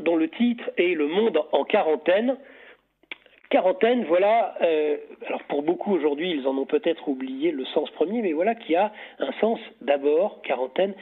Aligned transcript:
dont 0.00 0.16
le 0.16 0.28
titre 0.28 0.70
est 0.76 0.94
Le 0.94 1.06
monde 1.06 1.42
en 1.52 1.64
quarantaine, 1.64 2.36
quarantaine, 3.50 4.04
voilà, 4.04 4.54
euh, 4.62 4.96
alors 5.26 5.42
pour 5.44 5.62
beaucoup 5.62 5.92
aujourd'hui, 5.92 6.30
ils 6.30 6.46
en 6.46 6.56
ont 6.56 6.66
peut-être 6.66 7.08
oublié 7.08 7.52
le 7.52 7.64
sens 7.66 7.90
premier, 7.90 8.22
mais 8.22 8.32
voilà 8.32 8.54
qui 8.54 8.74
a 8.74 8.92
un 9.18 9.32
sens 9.40 9.58
d'abord, 9.80 10.42
quarantaine, 10.42 10.94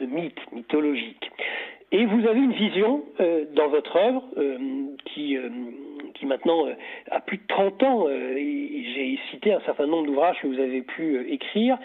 de 0.00 0.06
mythe, 0.06 0.38
mythologique. 0.52 1.30
Et 1.90 2.06
vous 2.06 2.26
avez 2.26 2.40
une 2.40 2.52
vision 2.52 3.04
euh, 3.20 3.44
dans 3.54 3.68
votre 3.68 3.96
œuvre 3.96 4.24
euh, 4.38 4.56
qui, 5.06 5.36
qui 6.14 6.26
maintenant 6.26 6.66
a 7.10 7.20
plus 7.20 7.38
de 7.38 7.46
30 7.48 7.82
ans, 7.82 8.08
et 8.08 8.84
j'ai 8.94 9.18
cité 9.30 9.52
un 9.52 9.60
certain 9.60 9.86
nombre 9.86 10.06
d'ouvrages 10.06 10.40
que 10.40 10.46
vous 10.46 10.60
avez 10.60 10.82
pu 10.82 11.30
écrire, 11.32 11.78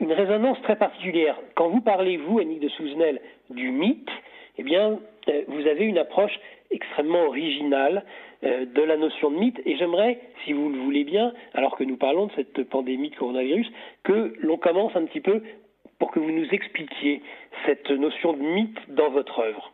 une 0.00 0.12
résonance 0.12 0.60
très 0.62 0.76
particulière. 0.76 1.38
Quand 1.54 1.68
vous 1.68 1.80
parlez, 1.80 2.16
vous, 2.16 2.38
Annick 2.40 2.60
de 2.60 2.68
Souzenel, 2.70 3.20
du 3.50 3.70
mythe, 3.70 4.10
eh 4.58 4.62
bien, 4.62 4.98
vous 5.48 5.66
avez 5.66 5.84
une 5.84 5.98
approche 5.98 6.38
extrêmement 6.70 7.24
originale 7.26 8.04
euh, 8.44 8.64
de 8.66 8.82
la 8.82 8.96
notion 8.96 9.30
de 9.30 9.36
mythe. 9.36 9.60
Et 9.64 9.76
j'aimerais, 9.76 10.18
si 10.44 10.52
vous 10.52 10.68
le 10.68 10.78
voulez 10.80 11.04
bien, 11.04 11.32
alors 11.54 11.76
que 11.76 11.84
nous 11.84 11.96
parlons 11.96 12.26
de 12.26 12.32
cette 12.32 12.68
pandémie 12.68 13.10
de 13.10 13.16
coronavirus, 13.16 13.70
que 14.02 14.34
l'on 14.40 14.56
commence 14.56 14.94
un 14.96 15.04
petit 15.04 15.20
peu 15.20 15.42
pour 15.98 16.10
que 16.10 16.18
vous 16.18 16.32
nous 16.32 16.48
expliquiez 16.50 17.22
cette 17.66 17.90
notion 17.90 18.32
de 18.32 18.42
mythe 18.42 18.78
dans 18.88 19.10
votre 19.10 19.38
œuvre. 19.38 19.72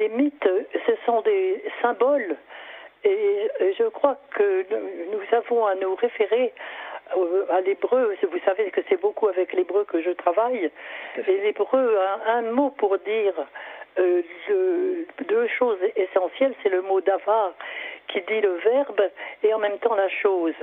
Les 0.00 0.08
mythes, 0.08 0.48
ce 0.86 0.92
sont 1.06 1.20
des 1.22 1.62
symboles. 1.80 2.36
Et 3.04 3.48
je 3.78 3.88
crois 3.88 4.18
que 4.30 4.66
nous 5.12 5.36
avons 5.36 5.66
à 5.66 5.74
nous 5.76 5.94
référer 5.94 6.52
à 7.50 7.60
l'hébreu, 7.60 8.16
vous 8.22 8.38
savez 8.44 8.70
que 8.70 8.80
c'est 8.88 9.00
beaucoup 9.00 9.28
avec 9.28 9.52
l'hébreu 9.52 9.84
que 9.84 10.00
je 10.00 10.10
travaille, 10.10 10.70
et 11.16 11.38
l'hébreu 11.42 11.98
a 11.98 12.32
un 12.32 12.42
mot 12.42 12.70
pour 12.70 12.96
dire 12.98 13.34
euh, 13.98 14.22
deux 15.28 15.46
choses 15.48 15.78
essentielles, 15.96 16.54
c'est 16.62 16.70
le 16.70 16.82
mot 16.82 17.00
d'avar 17.00 17.52
qui 18.08 18.20
dit 18.22 18.40
le 18.40 18.54
verbe 18.64 19.02
et 19.42 19.52
en 19.52 19.58
même 19.58 19.78
temps 19.78 19.94
la 19.94 20.08
chose. 20.08 20.54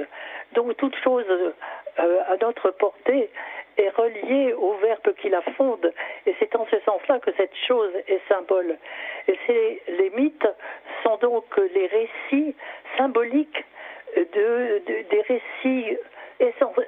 Donc 0.54 0.76
toute 0.78 0.96
chose 1.04 1.26
euh, 1.30 2.20
à 2.28 2.38
notre 2.42 2.72
portée 2.72 3.30
est 3.78 3.90
reliée 3.90 4.53
au 4.53 4.74
verbe 4.74 5.14
qui 5.22 5.30
la 5.30 5.42
fonde 5.42 5.94
et 6.26 6.36
c'est 6.40 6.56
en 6.56 6.66
ce 6.72 6.80
sens-là 6.80 7.20
que 7.20 7.31
cette 7.38 7.56
chose 7.68 7.92
est 8.08 8.22
symbole. 8.28 8.78
Et 9.28 9.38
c'est, 9.46 9.81
les 9.90 10.09
mythes 10.09 10.48
sont 11.03 11.18
donc 11.18 11.46
les 11.58 11.88
récits 11.88 12.56
symboliques 12.98 13.64
de, 14.16 14.81
des 14.88 15.22
récits 15.22 15.98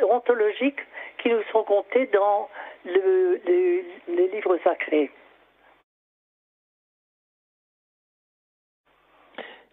ontologiques 0.09 0.79
qui 1.19 1.29
nous 1.29 1.43
sont 1.51 1.63
comptés 1.63 2.07
dans 2.07 2.49
les 2.85 4.27
livres 4.31 4.57
sacrés. 4.63 5.11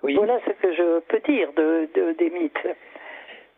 Voilà 0.02 0.38
ce 0.46 0.52
que 0.52 0.72
je 0.74 1.00
peux 1.00 1.18
dire 1.20 1.52
de, 1.54 2.14
des 2.16 2.30
mythes. 2.30 2.68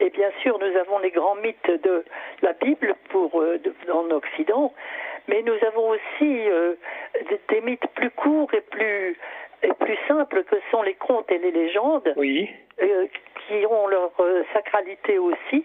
Et 0.01 0.09
bien 0.11 0.31
sûr, 0.43 0.59
nous 0.59 0.77
avons 0.79 0.99
les 0.99 1.11
grands 1.11 1.35
mythes 1.37 1.71
de 1.71 2.05
la 2.41 2.55
Bible 2.55 2.95
pour 3.11 3.41
euh, 3.41 3.59
en 3.93 4.11
Occident, 4.11 4.73
mais 5.29 5.43
nous 5.43 5.57
avons 5.67 5.91
aussi 5.91 6.49
euh, 6.49 6.75
des, 7.49 7.61
mythes 7.61 7.87
plus 7.95 8.11
courts 8.11 8.53
et 8.55 8.63
plus 8.63 9.19
et 9.63 9.75
plus 9.75 9.99
simples 10.09 10.43
que 10.45 10.57
sont 10.71 10.83
les 10.83 10.95
contes 10.95 11.31
et 11.31 11.37
les 11.37 11.51
légendes, 11.51 12.15
oui. 12.17 12.49
Euh, 12.83 13.07
qui 13.47 13.67
ont 13.67 13.89
leur 13.89 14.13
sacralité 14.55 15.19
aussi. 15.19 15.65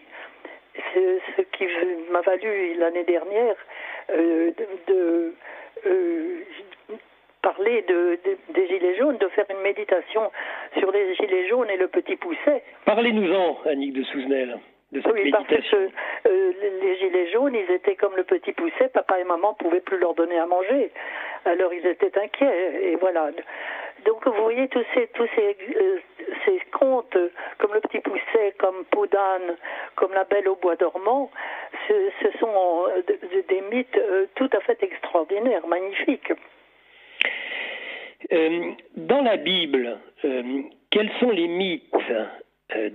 Ce 0.93 1.41
qui 1.41 1.65
m'a 2.11 2.21
valu 2.21 2.75
l'année 2.75 3.03
dernière 3.03 3.55
de, 4.09 4.53
de 4.87 5.33
parler 7.41 7.83
de, 7.87 8.19
des 8.53 8.67
Gilets 8.67 8.97
jaunes, 8.97 9.17
de 9.17 9.27
faire 9.29 9.45
une 9.49 9.61
méditation 9.61 10.31
sur 10.77 10.91
les 10.91 11.13
Gilets 11.15 11.47
jaunes 11.47 11.69
et 11.69 11.77
le 11.77 11.87
petit 11.87 12.15
pousset. 12.15 12.63
Parlez-nous-en, 12.85 13.59
Annick 13.65 13.93
de 13.93 14.03
Souzenel. 14.03 14.57
De 14.95 15.01
cette 15.01 15.11
oui, 15.11 15.29
parce 15.29 15.45
que 15.45 15.89
euh, 16.27 16.53
les 16.81 16.95
gilets 16.97 17.29
jaunes, 17.31 17.53
ils 17.53 17.69
étaient 17.71 17.95
comme 17.95 18.15
le 18.15 18.23
petit 18.23 18.53
pousset, 18.53 18.87
papa 18.89 19.19
et 19.19 19.25
maman 19.25 19.51
ne 19.51 19.63
pouvaient 19.63 19.81
plus 19.81 19.97
leur 19.97 20.13
donner 20.13 20.39
à 20.39 20.45
manger. 20.45 20.89
Alors 21.43 21.73
ils 21.73 21.85
étaient 21.85 22.17
inquiets, 22.17 22.79
et 22.81 22.95
voilà. 22.95 23.29
Donc 24.05 24.25
vous 24.25 24.41
voyez 24.41 24.67
tous 24.69 24.85
ces, 24.93 25.07
tous 25.07 25.27
ces, 25.35 25.57
euh, 25.75 25.99
ces 26.45 26.59
contes, 26.71 27.17
comme 27.57 27.73
le 27.73 27.81
petit 27.81 27.99
pousset, 27.99 28.53
comme 28.57 28.85
Peau 28.85 29.05
comme 29.95 30.13
la 30.13 30.23
belle 30.23 30.47
au 30.47 30.55
bois 30.55 30.77
dormant, 30.77 31.29
ce, 31.87 31.93
ce 32.21 32.37
sont 32.39 32.87
euh, 32.89 33.01
des 33.49 33.61
mythes 33.69 33.99
tout 34.35 34.49
à 34.53 34.61
fait 34.61 34.81
extraordinaires, 34.81 35.67
magnifiques. 35.67 36.31
Euh, 38.31 38.71
dans 38.95 39.21
la 39.21 39.37
Bible, 39.37 39.97
euh, 40.23 40.61
quels 40.89 41.11
sont 41.19 41.31
les 41.31 41.47
mythes, 41.47 41.93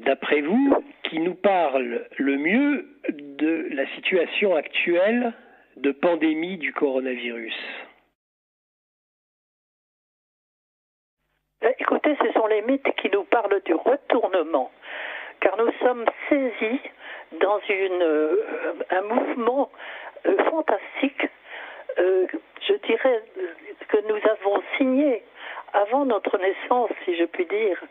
d'après 0.05 0.41
vous, 0.41 0.85
qui 1.05 1.19
nous 1.21 1.35
parlent 1.35 2.07
le 2.19 2.37
mieux 2.37 2.87
de 3.09 3.69
la 3.73 3.87
situation 3.95 4.55
actuelle 4.55 5.33
de 5.77 5.93
pandémie 5.93 6.59
du 6.59 6.73
coronavirus? 6.73 7.55
Écoutez, 11.79 12.17
ce 12.23 12.33
sont 12.33 12.47
les 12.47 12.63
mythes 12.63 12.95
qui 12.97 13.11
nous 13.11 13.25
parlent 13.25 13.61
du 13.65 13.75
retournement, 13.75 14.71
car 15.41 15.57
nous 15.57 15.73
sommes 15.81 16.05
saisis 16.29 16.81
dans 17.41 17.61
une, 17.69 18.37
un 18.91 19.03
mouvement 19.03 19.71
fantastique 20.51 21.29
je 22.71 22.75
dirais 22.87 23.23
que 23.89 23.99
nous 24.09 24.21
avons 24.31 24.63
signé 24.77 25.23
avant 25.73 26.05
notre 26.05 26.39
naissance, 26.39 26.91
si 27.05 27.17
je 27.17 27.25
puis 27.25 27.47
dire, 27.47 27.83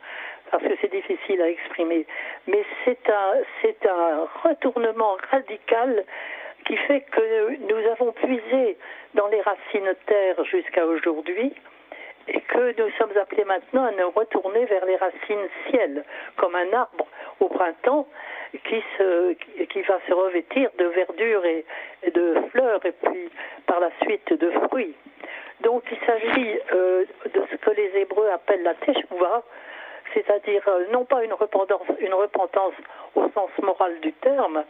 parce 0.52 0.64
que 0.64 0.74
c'est 0.82 0.92
difficile 0.92 1.42
à 1.42 1.50
exprimer, 1.50 2.06
mais 2.48 2.64
c'est 2.86 3.10
un, 3.10 4.28
retournement 4.44 5.18
radical 5.32 6.04
qui 6.66 6.76
fait 6.78 7.02
que 7.02 7.58
nous 7.58 7.92
avons 7.92 8.12
puisé 8.12 8.78
dans 9.14 9.28
les 9.28 9.42
racines 9.42 9.94
terre 10.06 10.44
jusqu'à 10.46 10.86
aujourd'hui 10.86 11.54
et 12.28 12.42
que 12.42 12.80
nous 12.80 12.90
sommes 12.98 13.16
appelés 13.18 13.46
maintenant 13.46 13.86
à 13.86 13.92
nous 13.92 14.10
retourner 14.12 14.66
vers 14.66 14.86
les 14.86 14.98
racines 14.98 15.50
ciel, 15.70 16.04
comme 16.36 16.56
un 16.56 16.72
arbre 16.74 17.08
au 17.40 17.48
printemps 17.48 18.08
qui, 18.64 19.81
va 19.81 20.00
se 20.08 20.14
revêtir 20.14 20.70
de 20.78 20.86
verdure 20.86 21.46
et, 21.46 21.66
de 22.12 22.36
fleurs 22.52 22.86
et 22.86 22.92
puis 22.92 23.30
par 23.66 23.80
la 23.80 23.90
suite 24.04 24.34
de 24.34 24.52
fruits. 24.68 24.96
Donc 25.62 25.84
il 25.92 25.98
s'agit 26.06 26.56
euh, 26.74 27.06
de 27.34 27.44
ce 27.52 27.56
que 27.58 27.72
les 27.72 27.92
Hébreux 28.00 28.30
appellent 28.30 28.64
la 28.64 28.76
teshuva, 28.76 29.44
c'est-à-dire 30.14 30.64
euh, 30.68 30.86
non 30.92 31.06
pas 31.06 31.24
une 31.24 31.34
repentance, 31.34 32.74
au 33.16 33.30
sens 33.30 33.50
moral 33.62 34.00
du 34.00 34.14
terme, 34.14 34.64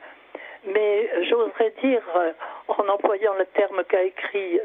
mais 0.66 1.10
j'oserais 1.24 1.74
dire, 1.82 2.02
euh, 2.16 2.32
en 2.68 2.88
employant 2.88 3.34
le 3.36 3.46
terme 3.46 3.84
qu'a 3.86 4.04
écrit 4.04 4.60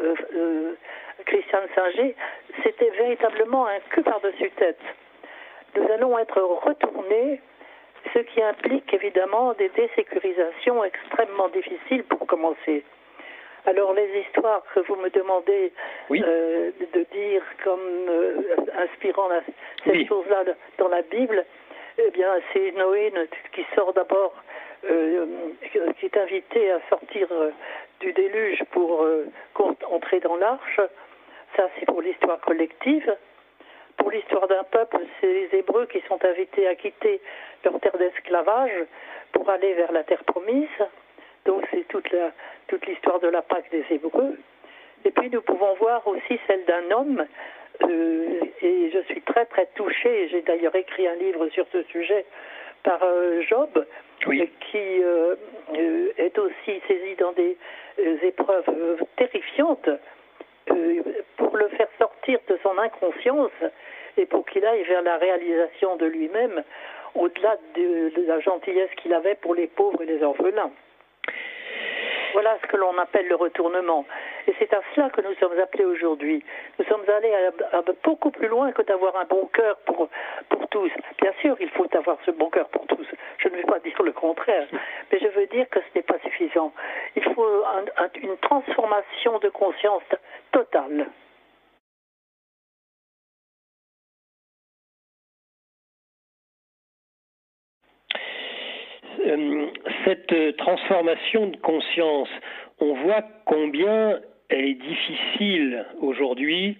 Christian 1.27 1.61
Singer, 1.75 2.15
c'était 2.63 2.91
véritablement 2.91 3.67
un 3.67 3.81
cul 3.91 4.03
par-dessus 4.03 4.51
tête. 4.53 4.81
Nous 5.77 5.91
allons 5.91 6.19
être 6.19 6.41
retournés 6.41 7.41
ce 8.13 8.19
qui 8.19 8.43
implique 8.43 8.93
évidemment 8.93 9.55
des 9.55 9.71
désécurisations 9.71 10.85
extrêmement 10.85 11.49
difficiles 11.49 12.05
pour 12.05 12.27
commencer. 12.27 12.85
Alors 13.67 13.95
les 13.95 14.21
histoires 14.21 14.63
que 14.75 14.81
vous 14.81 14.97
me 14.97 15.09
demandez 15.09 15.73
euh, 16.11 16.71
de 16.93 17.07
dire 17.13 17.43
comme 17.63 17.81
euh, 18.09 18.57
inspirant 18.77 19.29
cette 19.85 20.07
chose-là 20.07 20.45
dans 20.77 20.89
la 20.89 21.01
Bible, 21.01 21.45
eh 21.97 22.11
bien 22.11 22.35
c'est 22.53 22.73
Noé 22.73 23.11
qui 23.53 23.65
sort 23.75 23.95
d'abord, 23.95 24.35
euh, 24.91 25.27
qui 25.71 26.07
est 26.07 26.17
invité 26.17 26.73
à 26.73 26.81
sortir 26.91 27.29
du 28.01 28.13
déluge 28.13 28.63
pour 28.73 29.07
entrer 29.91 30.21
dans 30.21 30.37
l'arche. 30.37 30.81
Ça 31.57 31.69
c'est 31.79 31.87
pour 31.87 32.03
l'histoire 32.03 32.41
collective. 32.41 33.17
Pour 33.97 34.11
l'histoire 34.11 34.49
d'un 34.49 34.65
peuple, 34.65 34.99
c'est 35.21 35.33
les 35.33 35.49
Hébreux 35.59 35.87
qui 35.87 36.03
sont 36.09 36.23
invités 36.23 36.67
à 36.67 36.75
quitter 36.75 37.21
leur 37.65 37.81
terre 37.81 37.97
d'esclavage 37.97 38.85
pour 39.33 39.49
aller 39.49 39.73
vers 39.75 39.93
la 39.93 40.03
terre 40.03 40.25
promise. 40.25 40.69
Donc 41.45 41.65
c'est 41.71 41.87
toute 41.89 42.11
la, 42.11 42.33
toute 42.69 42.87
l'histoire 42.87 43.21
de 43.21 43.29
la 43.29 43.43
Pâque 43.43 43.71
des 43.71 43.85
Hébreux. 43.91 44.39
Et 45.05 45.11
puis 45.11 45.29
nous 45.31 45.43
pouvons 45.43 45.75
voir 45.75 46.07
aussi 46.07 46.41
celle 46.47 46.65
d'un 46.65 46.91
homme, 46.91 47.27
euh, 47.83 48.41
et 48.63 48.91
je 48.91 49.01
suis 49.13 49.21
très 49.23 49.45
très 49.47 49.67
touchée, 49.75 50.29
j'ai 50.29 50.43
d'ailleurs 50.43 50.75
écrit 50.75 51.07
un 51.07 51.17
livre 51.17 51.49
sur 51.49 51.67
ce 51.73 51.83
sujet 51.85 52.25
par 52.83 53.03
euh, 53.03 53.43
Job, 53.43 53.85
qui 54.21 55.03
euh, 55.03 55.37
est 56.17 56.39
aussi 56.39 56.81
saisi 56.89 57.15
dans 57.19 57.33
des 57.33 57.57
épreuves 58.23 59.05
terrifiantes 59.17 59.91
pour 61.37 61.57
le 61.57 61.69
faire 61.69 61.89
sortir 61.99 62.39
de 62.49 62.59
son 62.63 62.79
inconscience 62.79 63.53
et 64.17 64.27
pour 64.27 64.47
qu'il 64.47 64.65
aille 64.65 64.85
vers 64.85 65.03
la 65.03 65.19
réalisation 65.19 65.97
de 65.97 66.07
lui-même, 66.07 66.63
au-delà 67.15 67.59
de, 67.75 68.13
la 68.27 68.41
gentillesse 68.41 68.91
qu'il 68.97 69.13
avait 69.13 69.35
pour 69.35 69.55
les 69.55 69.67
pauvres 69.67 70.03
et 70.03 70.07
les 70.07 70.23
orphelins. 70.23 70.71
Voilà 72.35 72.59
ce 72.61 72.67
que 72.67 72.77
l'on 72.77 72.99
appelle 72.99 73.29
le 73.29 73.37
retournement. 73.37 74.05
Et 74.49 74.55
c'est 74.59 74.75
à 74.75 74.81
cela 74.93 75.09
que 75.11 75.21
nous 75.21 75.35
sommes 75.35 75.57
appelés 75.59 75.85
aujourd'hui. 75.85 76.45
Nous 76.79 76.85
sommes 76.87 77.05
allés 77.09 77.33
beaucoup 78.03 78.33
plus 78.33 78.49
loin 78.49 78.73
que 78.73 78.83
d'avoir 78.83 79.17
un 79.17 79.25
bon 79.25 79.47
cœur 79.53 79.77
pour, 79.87 80.09
tous. 80.71 80.91
Bien 81.23 81.33
sûr, 81.41 81.57
il 81.61 81.71
faut 81.71 81.87
avoir 81.97 82.19
ce 82.27 82.33
bon 82.33 82.51
cœur 82.51 82.67
pour 82.71 82.85
tous. 82.89 83.07
Je 83.39 83.49
ne 83.49 83.55
vais 83.55 83.63
pas 83.63 83.79
dire 83.79 84.03
le 84.03 84.11
contraire, 84.11 84.67
mais 85.13 85.21
je 85.21 85.29
veux 85.29 85.47
dire 85.47 85.69
que 85.71 85.79
ce 85.79 85.87
n'est 85.95 86.03
pas 86.03 86.19
suffisant. 86.25 86.73
Il 87.15 87.23
faut 87.23 87.65
une 88.21 88.37
transformation 88.39 89.39
de 89.39 89.51
conscience 89.51 90.03
totale. 90.51 91.07
Euh, 99.35 99.67
cette 100.05 100.57
transformation 100.57 101.49
de 101.49 101.57
conscience, 101.57 102.29
on 102.81 102.95
voit 102.95 103.23
combien 103.47 104.21
elle 104.49 104.65
est 104.65 104.75
difficile 104.75 105.85
aujourd'hui 106.01 106.77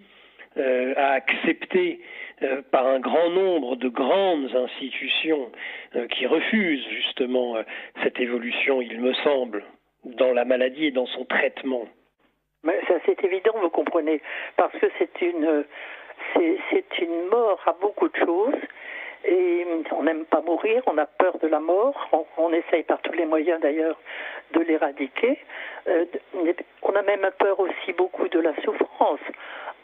euh, 0.57 0.95
à 0.97 1.13
accepter 1.13 2.01
euh, 2.43 2.63
par 2.71 2.87
un 2.87 3.01
grand 3.01 3.31
nombre 3.31 3.77
de 3.77 3.89
grandes 3.89 4.55
institutions 4.55 5.51
qui 6.11 6.27
refusent 6.27 6.87
justement 6.89 7.57
cette 8.03 8.19
évolution, 8.19 8.83
il 8.83 9.01
me 9.01 9.13
semble, 9.15 9.65
dans 10.05 10.33
la 10.33 10.45
maladie 10.45 10.87
et 10.87 10.91
dans 10.91 11.07
son 11.07 11.25
traitement. 11.25 11.87
C'est 13.07 13.23
évident, 13.23 13.53
vous 13.61 13.71
comprenez, 13.71 14.21
parce 14.57 14.77
que 14.79 14.87
c'est 14.99 15.21
une 15.21 15.65
c'est 16.35 16.99
une 16.99 17.29
mort 17.31 17.61
à 17.67 17.77
beaucoup 17.81 18.09
de 18.09 18.17
choses 18.17 18.55
et 19.27 19.67
on 19.93 20.03
n'aime 20.03 20.25
pas 20.25 20.41
mourir, 20.41 20.83
on 20.87 20.99
a 20.99 21.07
peur 21.07 21.39
de 21.39 21.49
la 21.49 21.61
mort, 21.61 22.09
on, 22.37 22.53
essaye 22.53 22.83
par 22.83 23.01
tous 23.03 23.13
les 23.13 23.25
moyens 23.25 23.61
d'ailleurs 23.61 23.99
de 24.53 24.61
l'éradiquer. 24.61 25.39
Euh, 25.89 26.05
on 26.83 26.95
a 26.95 27.03
même 27.03 27.29
peur 27.39 27.59
aussi 27.61 27.93
beaucoup 27.93 28.29
de 28.29 28.39
la 28.39 28.55
souffrance. 28.63 29.21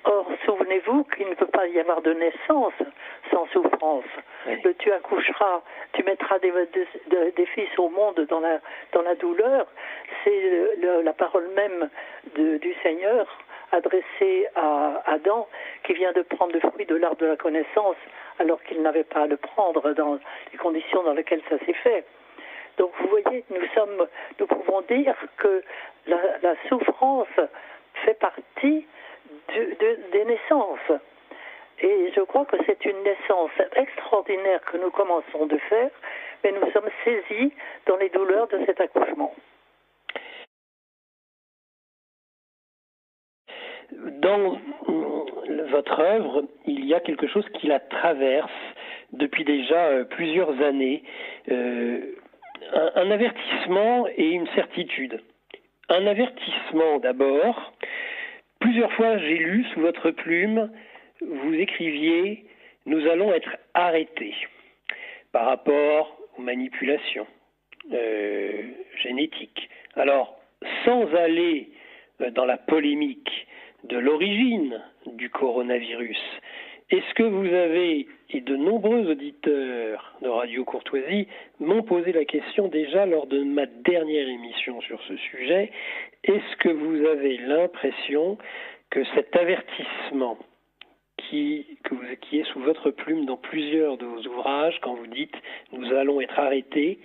Or, 0.04 0.26
souvenez-vous 0.46 1.04
qu'il 1.04 1.28
ne 1.28 1.34
peut 1.34 1.46
pas 1.46 1.66
y 1.66 1.78
avoir 1.78 2.00
de 2.00 2.12
naissance 2.14 2.72
sans 3.30 3.46
souffrance. 3.48 4.04
tu 4.78 4.92
accoucheras, 4.92 5.62
tu 5.92 6.02
mettras 6.04 6.38
des, 6.38 6.52
des, 7.36 7.46
fils 7.46 7.68
au 7.78 7.90
monde 7.90 8.20
dans 8.28 8.40
la, 8.40 8.60
dans 8.92 9.02
la 9.02 9.14
douleur. 9.14 9.66
C'est 10.24 10.76
la 11.02 11.12
parole 11.12 11.48
même 11.54 11.90
du 12.34 12.74
Seigneur 12.82 13.26
adressée 13.72 14.46
à 14.56 15.02
Adam 15.06 15.48
qui 15.84 15.94
vient 15.94 16.12
de 16.12 16.22
prendre 16.22 16.52
le 16.52 16.60
fruit 16.60 16.86
de 16.86 16.94
l'arbre 16.94 17.16
de 17.18 17.26
la 17.26 17.36
connaissance 17.36 17.96
alors 18.38 18.62
qu'il 18.64 18.82
n'avait 18.82 19.04
pas 19.04 19.22
à 19.22 19.26
le 19.26 19.36
prendre 19.36 19.92
dans 19.92 20.18
les 20.52 20.58
conditions 20.58 21.02
dans 21.02 21.12
lesquelles 21.12 21.42
ça 21.48 21.58
s'est 21.64 21.74
fait. 21.74 22.04
Donc 22.78 22.92
vous 22.98 23.08
voyez, 23.08 23.44
nous 23.50 24.46
pouvons 24.46 24.80
dire 24.82 25.14
que 25.36 25.62
la, 26.06 26.54
souffrance 26.68 27.28
fait 28.04 28.18
partie 28.18 28.86
des 29.48 30.24
naissances. 30.24 30.92
Et 31.82 32.12
je 32.14 32.20
crois 32.20 32.44
que 32.44 32.56
c'est 32.66 32.84
une 32.84 33.02
naissance 33.02 33.50
extraordinaire 33.74 34.60
que 34.70 34.76
nous 34.76 34.90
commençons 34.90 35.46
de 35.46 35.56
faire, 35.56 35.90
mais 36.44 36.52
nous 36.52 36.70
sommes 36.72 36.88
saisis 37.04 37.52
dans 37.86 37.96
les 37.96 38.10
douleurs 38.10 38.48
de 38.48 38.64
cet 38.66 38.80
accouchement. 38.80 39.34
Dans 44.20 44.58
votre 45.70 46.00
œuvre, 46.00 46.44
il 46.66 46.84
y 46.86 46.94
a 46.94 47.00
quelque 47.00 47.26
chose 47.26 47.44
qui 47.54 47.66
la 47.66 47.80
traverse 47.80 48.50
depuis 49.12 49.44
déjà 49.44 49.86
euh, 49.86 50.04
plusieurs 50.04 50.60
années, 50.62 51.02
euh, 51.50 52.00
un, 52.72 53.10
avertissement 53.10 54.06
et 54.16 54.30
une 54.30 54.46
certitude. 54.48 55.20
Un 55.88 56.06
avertissement 56.06 56.98
d'abord. 56.98 57.72
Plusieurs 58.60 58.92
fois 58.92 59.18
j'ai 59.18 59.38
lu 59.38 59.64
sous 59.74 59.80
votre 59.80 60.10
plume, 60.10 60.70
vous 61.20 61.54
écriviez 61.54 62.44
Nous 62.86 63.06
allons 63.08 63.32
être 63.32 63.56
arrêtés 63.74 64.34
par 65.32 65.46
rapport 65.46 66.16
aux 66.38 66.42
manipulations 66.42 67.26
euh, 67.92 68.62
génétiques. 69.02 69.68
Alors, 69.96 70.38
sans 70.84 71.12
aller 71.14 71.70
dans 72.34 72.44
la 72.44 72.58
polémique 72.58 73.46
de 73.84 73.98
l'origine 73.98 74.80
du 75.06 75.30
coronavirus. 75.30 76.18
Est-ce 76.90 77.14
que 77.14 77.22
vous 77.22 77.46
avez, 77.46 78.08
et 78.30 78.40
de 78.40 78.56
nombreux 78.56 79.08
auditeurs 79.08 80.16
de 80.22 80.28
Radio 80.28 80.64
Courtoisie 80.64 81.28
m'ont 81.60 81.82
posé 81.82 82.12
la 82.12 82.24
question 82.24 82.66
déjà 82.66 83.06
lors 83.06 83.28
de 83.28 83.44
ma 83.44 83.66
dernière 83.66 84.28
émission 84.28 84.80
sur 84.80 85.00
ce 85.02 85.16
sujet, 85.16 85.70
est-ce 86.24 86.56
que 86.56 86.68
vous 86.68 87.06
avez 87.06 87.38
l'impression 87.38 88.38
que 88.90 89.04
cet 89.14 89.36
avertissement 89.36 90.36
qui, 91.28 91.64
est 92.32 92.44
sous 92.52 92.60
votre 92.60 92.90
plume 92.90 93.24
dans 93.24 93.36
plusieurs 93.36 93.96
de 93.96 94.06
vos 94.06 94.26
ouvrages, 94.26 94.78
quand 94.82 94.94
vous 94.94 95.06
dites 95.06 95.34
nous 95.72 95.92
allons 95.94 96.20
être 96.20 96.38
arrêtés, 96.38 96.98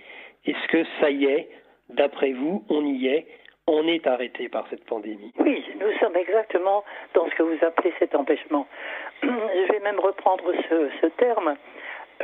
est-ce 0.44 0.68
que 0.68 0.84
ça 1.00 1.10
y 1.10 1.26
est, 1.26 1.48
d'après 1.90 2.32
vous, 2.32 2.64
on 2.68 2.84
y 2.84 3.06
est? 3.06 3.26
On 3.66 3.86
est 3.88 4.06
arrêté 4.06 4.48
par 4.48 4.66
cette 4.70 4.84
pandémie. 4.84 5.32
Oui, 5.38 5.64
nous 5.80 5.92
sommes 5.98 6.16
exactement 6.16 6.84
dans 7.14 7.28
ce 7.28 7.34
que 7.34 7.42
vous 7.42 7.64
appelez 7.64 7.92
cet 7.98 8.14
empêchement. 8.14 8.66
Je 9.22 9.72
vais 9.72 9.80
même 9.80 9.98
reprendre 9.98 10.52
ce, 10.68 11.06
terme, 11.18 11.56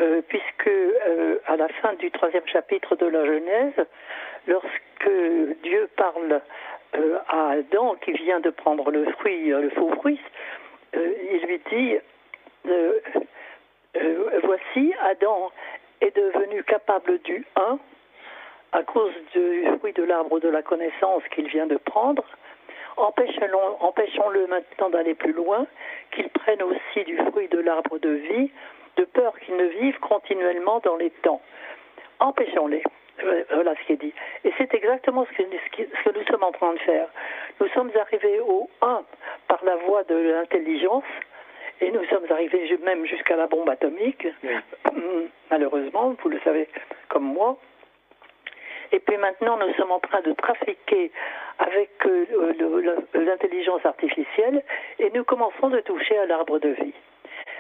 euh, 0.01 0.23
puisque 0.29 0.69
euh, 0.69 1.41
à 1.47 1.57
la 1.57 1.69
fin 1.69 1.95
du 1.95 2.11
troisième 2.11 2.47
chapitre 2.47 2.95
de 2.97 3.07
la 3.07 3.25
Genèse, 3.27 3.87
lorsque 4.47 5.11
Dieu 5.63 5.89
parle 5.97 6.41
euh, 6.95 7.19
à 7.29 7.51
Adam 7.51 7.97
qui 7.97 8.13
vient 8.13 8.41
de 8.41 8.51
prendre 8.51 8.91
le 8.91 9.11
fruit, 9.13 9.49
le 9.49 9.71
faux 9.71 9.91
fruit, 9.97 10.21
il 10.95 11.41
lui 11.47 11.61
dit 11.71 11.97
Voici, 14.43 14.95
Adam 15.03 15.51
est 16.01 16.15
devenu 16.15 16.63
capable 16.65 17.19
du 17.23 17.45
un 17.57 17.79
à 18.73 18.83
cause 18.83 19.13
du 19.33 19.67
fruit 19.79 19.93
de 19.93 20.03
l'arbre 20.03 20.41
de 20.41 20.49
la 20.49 20.63
connaissance 20.63 21.23
qu'il 21.35 21.47
vient 21.49 21.67
de 21.67 21.77
prendre, 21.77 22.25
empêchons-le 22.97 24.47
maintenant 24.47 24.91
d'aller 24.91 25.15
plus 25.15 25.33
loin, 25.33 25.67
qu'il 26.13 26.29
prenne 26.31 26.63
aussi 26.63 27.05
du 27.05 27.17
fruit 27.31 27.49
de 27.49 27.59
l'arbre 27.59 27.99
de 27.99 28.11
vie, 28.11 28.51
de 28.97 29.05
peur 29.05 29.39
qu'il 29.41 29.57
ne 29.57 29.65
vive 29.65 29.99
continuellement 30.01 30.81
dans 30.81 30.97
les 30.97 31.11
temps. 31.11 31.41
Empêchons-les. 32.21 32.83
Euh, 33.25 33.45
voilà 33.53 33.75
ce 33.77 33.87
qui 33.87 33.93
est 33.93 33.97
dit. 33.97 34.15
Et 34.45 34.53
c'est 34.57 34.73
exactement 34.75 35.27
ce 35.27 35.37
que, 35.37 35.43
ce 35.43 36.11
que, 36.11 36.19
nous 36.19 36.25
sommes 36.27 36.43
en 36.43 36.53
train 36.53 36.73
de 36.73 36.79
faire. 36.79 37.09
Nous 37.61 37.69
sommes 37.69 37.91
arrivés 38.01 38.41
au 38.41 38.69
1 38.81 39.03
par 39.49 39.63
la 39.65 39.77
voie 39.77 40.03
de 40.05 40.15
l'intelligence, 40.15 41.05
et 41.81 41.91
nous 41.91 42.05
sommes 42.07 42.25
arrivés 42.31 42.77
même 42.83 43.05
jusqu'à 43.07 43.37
la 43.37 43.47
bombe 43.47 43.69
atomique. 43.69 44.27
Malheureusement, 45.51 46.15
vous 46.23 46.29
le 46.29 46.41
savez 46.41 46.69
comme 47.09 47.25
moi. 47.25 47.59
Et 48.93 49.01
puis 49.01 49.17
maintenant, 49.17 49.57
nous 49.57 49.73
sommes 49.75 49.91
en 49.91 50.01
train 50.01 50.21
de 50.21 50.33
trafiquer 50.33 51.11
avec 51.59 51.91
euh, 52.07 52.95
l'intelligence 53.15 53.85
artificielle 53.87 54.63
et 54.99 55.11
nous 55.15 55.25
commençons 55.25 55.71
de 55.71 55.81
toucher 55.81 56.19
à 56.19 56.27
l'arbre 56.27 56.59
de 56.59 56.69
vie. 56.69 56.95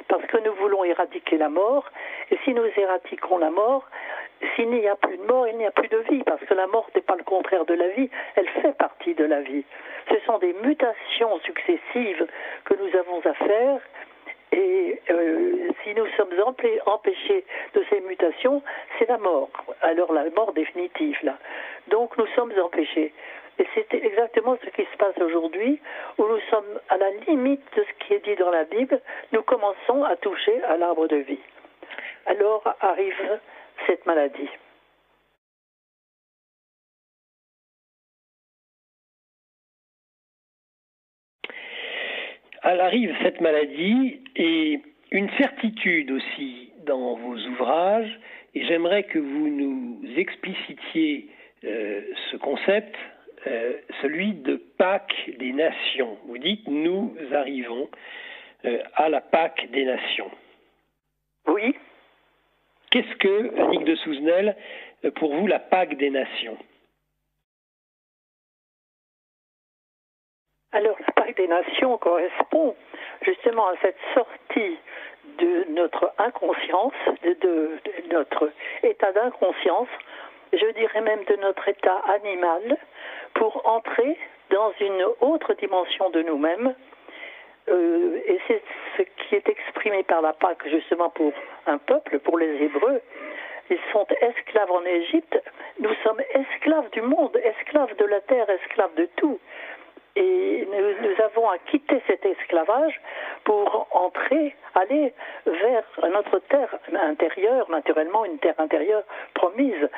Parce 0.08 0.24
que 0.26 0.36
nous 0.38 0.52
voulons 0.54 0.84
éradiquer 0.84 1.38
la 1.38 1.48
mort, 1.48 1.86
et 2.30 2.38
si 2.44 2.52
nous 2.52 2.66
éradiquons 2.76 3.38
la 3.38 3.50
mort, 3.50 3.88
s'il 4.54 4.68
n'y 4.70 4.86
a 4.86 4.96
plus 4.96 5.16
de 5.16 5.22
mort, 5.22 5.48
il 5.48 5.56
n'y 5.56 5.66
a 5.66 5.70
plus 5.70 5.88
de 5.88 5.98
vie, 6.10 6.22
parce 6.24 6.42
que 6.44 6.54
la 6.54 6.66
mort 6.66 6.90
n'est 6.94 7.00
pas 7.00 7.16
le 7.16 7.24
contraire 7.24 7.64
de 7.64 7.74
la 7.74 7.88
vie, 7.88 8.10
elle 8.34 8.48
fait 8.48 8.76
partie 8.76 9.14
de 9.14 9.24
la 9.24 9.40
vie. 9.40 9.64
Ce 10.10 10.18
sont 10.26 10.38
des 10.38 10.54
mutations 10.64 11.38
successives 11.40 12.26
que 12.64 12.74
nous 12.74 12.98
avons 12.98 13.20
à 13.24 13.34
faire 13.34 13.80
et 14.52 15.00
euh, 15.10 15.70
si 15.82 15.94
nous 15.94 16.06
sommes 16.16 16.32
empêchés 16.86 17.44
c'est 18.98 19.08
la 19.08 19.18
mort. 19.18 19.50
Alors 19.80 20.12
la 20.12 20.28
mort 20.30 20.52
définitive, 20.52 21.18
là. 21.22 21.38
Donc 21.88 22.16
nous 22.18 22.26
sommes 22.34 22.52
empêchés. 22.62 23.12
Et 23.58 23.66
c'est 23.74 23.92
exactement 23.92 24.56
ce 24.64 24.70
qui 24.70 24.82
se 24.90 24.96
passe 24.96 25.16
aujourd'hui, 25.18 25.80
où 26.18 26.26
nous 26.26 26.40
sommes 26.50 26.80
à 26.88 26.96
la 26.96 27.10
limite 27.26 27.62
de 27.76 27.84
ce 27.84 28.04
qui 28.04 28.14
est 28.14 28.24
dit 28.24 28.36
dans 28.36 28.50
la 28.50 28.64
Bible. 28.64 29.00
Nous 29.32 29.42
commençons 29.42 30.04
à 30.04 30.16
toucher 30.16 30.62
à 30.64 30.76
l'arbre 30.76 31.06
de 31.06 31.16
vie. 31.16 31.40
Alors 32.26 32.62
arrive 32.80 33.40
cette 33.86 34.06
maladie. 34.06 34.48
elle 42.62 42.80
arrive 42.80 43.14
cette 43.22 43.40
maladie 43.40 44.20
et 44.36 44.80
une 45.10 45.30
certitude 45.36 46.10
aussi 46.10 46.71
dans 46.84 47.14
vos 47.14 47.36
ouvrages, 47.36 48.18
et 48.54 48.64
j'aimerais 48.66 49.04
que 49.04 49.18
vous 49.18 49.48
nous 49.48 50.00
explicitiez 50.16 51.28
euh, 51.64 52.02
ce 52.30 52.36
concept, 52.36 52.94
euh, 53.46 53.74
celui 54.00 54.32
de 54.32 54.56
Pâques 54.56 55.30
des 55.38 55.52
nations. 55.52 56.18
Vous 56.26 56.38
dites 56.38 56.66
nous 56.68 57.16
arrivons 57.32 57.88
euh, 58.64 58.82
à 58.94 59.08
la 59.08 59.20
Pâques 59.20 59.70
des 59.70 59.84
nations. 59.84 60.30
Oui. 61.46 61.74
Qu'est-ce 62.90 63.16
que, 63.16 63.60
Annick 63.60 63.84
de 63.84 63.94
Souzenel, 63.96 64.56
pour 65.16 65.34
vous, 65.34 65.46
la 65.46 65.58
Pâques 65.58 65.96
des 65.96 66.10
nations? 66.10 66.58
Alors, 70.72 70.96
la 71.00 71.12
Pâque 71.12 71.36
des 71.36 71.48
Nations 71.48 71.98
correspond 71.98 72.74
justement 73.22 73.68
à 73.68 73.74
cette 73.82 73.98
sortie 74.14 74.78
de 75.38 75.64
notre 75.70 76.12
inconscience, 76.18 76.92
de 77.22 77.70
notre 78.10 78.50
état 78.82 79.12
d'inconscience, 79.12 79.88
je 80.52 80.66
dirais 80.72 81.00
même 81.00 81.24
de 81.24 81.36
notre 81.36 81.68
état 81.68 82.02
animal, 82.08 82.76
pour 83.34 83.66
entrer 83.68 84.18
dans 84.50 84.72
une 84.80 85.04
autre 85.20 85.54
dimension 85.54 86.10
de 86.10 86.22
nous-mêmes. 86.22 86.74
Euh, 87.68 88.20
et 88.26 88.38
c'est 88.48 88.62
ce 88.96 89.02
qui 89.02 89.36
est 89.36 89.48
exprimé 89.48 90.02
par 90.02 90.20
la 90.20 90.32
Pâque 90.32 90.66
justement 90.68 91.10
pour 91.10 91.32
un 91.66 91.78
peuple, 91.78 92.18
pour 92.18 92.38
les 92.38 92.62
Hébreux. 92.62 93.00
Ils 93.70 93.78
sont 93.92 94.06
esclaves 94.20 94.70
en 94.70 94.84
Égypte. 94.84 95.40
Nous 95.78 95.94
sommes 96.02 96.20
esclaves 96.34 96.90
du 96.90 97.00
monde, 97.00 97.36
esclaves 97.42 97.96
de 97.96 98.04
la 98.04 98.20
terre, 98.20 98.50
esclaves 98.50 98.94
de 98.96 99.08
tout. 99.16 99.38
Et 100.14 100.68
nous, 100.70 101.24
avons 101.24 101.48
à 101.48 101.58
quitter 101.58 102.02
cet 102.06 102.24
esclavage 102.26 103.00
pour 103.44 103.88
entrer, 103.92 104.54
aller 104.74 105.12
vers 105.46 105.84
notre 106.10 106.38
terre 106.40 106.78
intérieure, 106.92 107.70
naturellement 107.70 108.24
une 108.24 108.38
terre 108.38 108.58
intérieure 108.58 109.04
promise, 109.34 109.88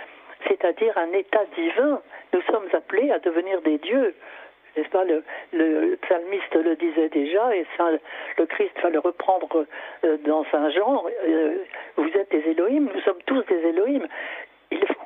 c'est-à-dire 0.47 0.97
un 0.99 1.12
état 1.12 1.44
divin. 1.56 2.00
Nous 2.33 2.42
sommes 2.42 2.68
appelés 2.73 3.11
à 3.11 3.18
devenir 3.18 3.61
des 3.62 3.78
dieux. 3.78 4.14
N'est-ce 4.76 4.88
pas? 4.88 5.04
Le, 5.04 5.97
psalmiste 6.02 6.54
le 6.54 6.75
disait 6.76 7.09
déjà, 7.09 7.54
et 7.54 7.64
le 8.38 8.47
Christ 8.47 8.73
va 8.83 8.90
le 8.90 8.99
reprendre 8.99 9.66
euh, 10.04 10.16
dans 10.26 10.44
Saint 10.50 10.71
Jean. 10.71 11.04
Euh, 11.28 11.59
vous 11.97 12.09
êtes 12.09 12.30
des 12.30 12.50
Élohim, 12.50 12.88
nous 12.92 13.00
sommes 13.02 13.23
tous 13.26 13.42
des 13.42 13.68
Élohim. 13.68 14.06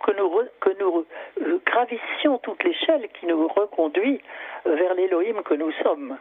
Que 0.09 0.79
nous, 0.79 1.05
euh, 1.43 1.61
gravissions 1.67 2.39
toute 2.39 2.65
l'échelle 2.65 3.09
qui 3.21 3.27
nous 3.27 3.47
reconduit 3.47 4.21
vers 4.65 4.95
l'Élohim 4.95 5.43
que 5.43 5.53
nous 5.53 5.73
sommes. 5.83 6.17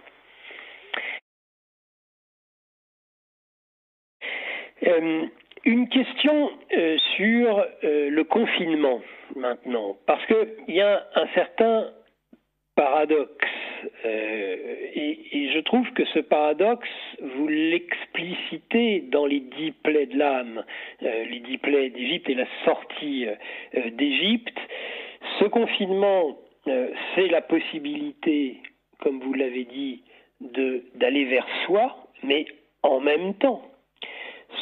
Une 5.67 5.89
question 5.89 6.51
euh, 6.77 6.98
sur 7.15 7.60
euh, 7.84 8.10
le 8.10 8.24
confinement 8.24 9.01
maintenant, 9.36 9.98
parce 10.06 10.25
qu'il 10.25 10.75
y 10.75 10.82
a 10.82 11.06
un 11.15 11.27
certain 11.34 11.91
paradoxe, 12.75 13.48
euh, 14.05 14.55
et, 14.93 15.50
je 15.53 15.60
trouve 15.62 15.89
que 15.93 16.05
ce 16.05 16.19
paradoxe, 16.19 16.89
vous 17.22 17.48
l'explicitez 17.48 19.01
dans 19.12 19.25
les 19.25 19.39
dix 19.39 19.72
plaies 19.72 20.05
de 20.05 20.17
l'âme, 20.17 20.63
les 21.01 21.39
dix 21.39 21.57
plaies 21.57 21.89
d'Égypte 21.89 22.29
et 22.29 22.36
la 22.36 22.46
sortie 22.63 23.25
d'Égypte. 23.93 24.57
Ce 25.39 25.46
confinement, 25.46 26.38
c'est 27.15 27.27
la 27.27 27.41
possibilité, 27.41 28.57
comme 29.00 29.19
vous 29.19 29.34
l'avez 29.34 29.63
dit, 29.63 30.03
d'aller 30.41 31.25
vers 31.25 31.48
soi, 31.65 31.96
mais 32.24 32.46
en 32.84 33.00
même 33.00 33.34
temps 33.36 33.63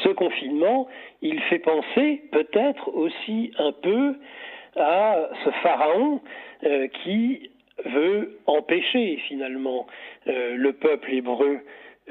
ce 0.04 0.10
confinement, 0.10 0.88
il 1.22 1.40
fait 1.42 1.60
penser 1.60 2.24
peut-être 2.32 2.90
aussi 2.94 3.52
un 3.58 3.72
peu 3.72 4.16
à 4.76 5.30
ce 5.44 5.50
pharaon 5.64 6.22
euh, 6.64 6.88
qui 7.04 7.50
veut 7.84 8.40
empêcher 8.46 9.18
finalement 9.28 9.88
euh, 10.28 10.56
le 10.56 10.74
peuple 10.74 11.14
hébreu 11.14 11.60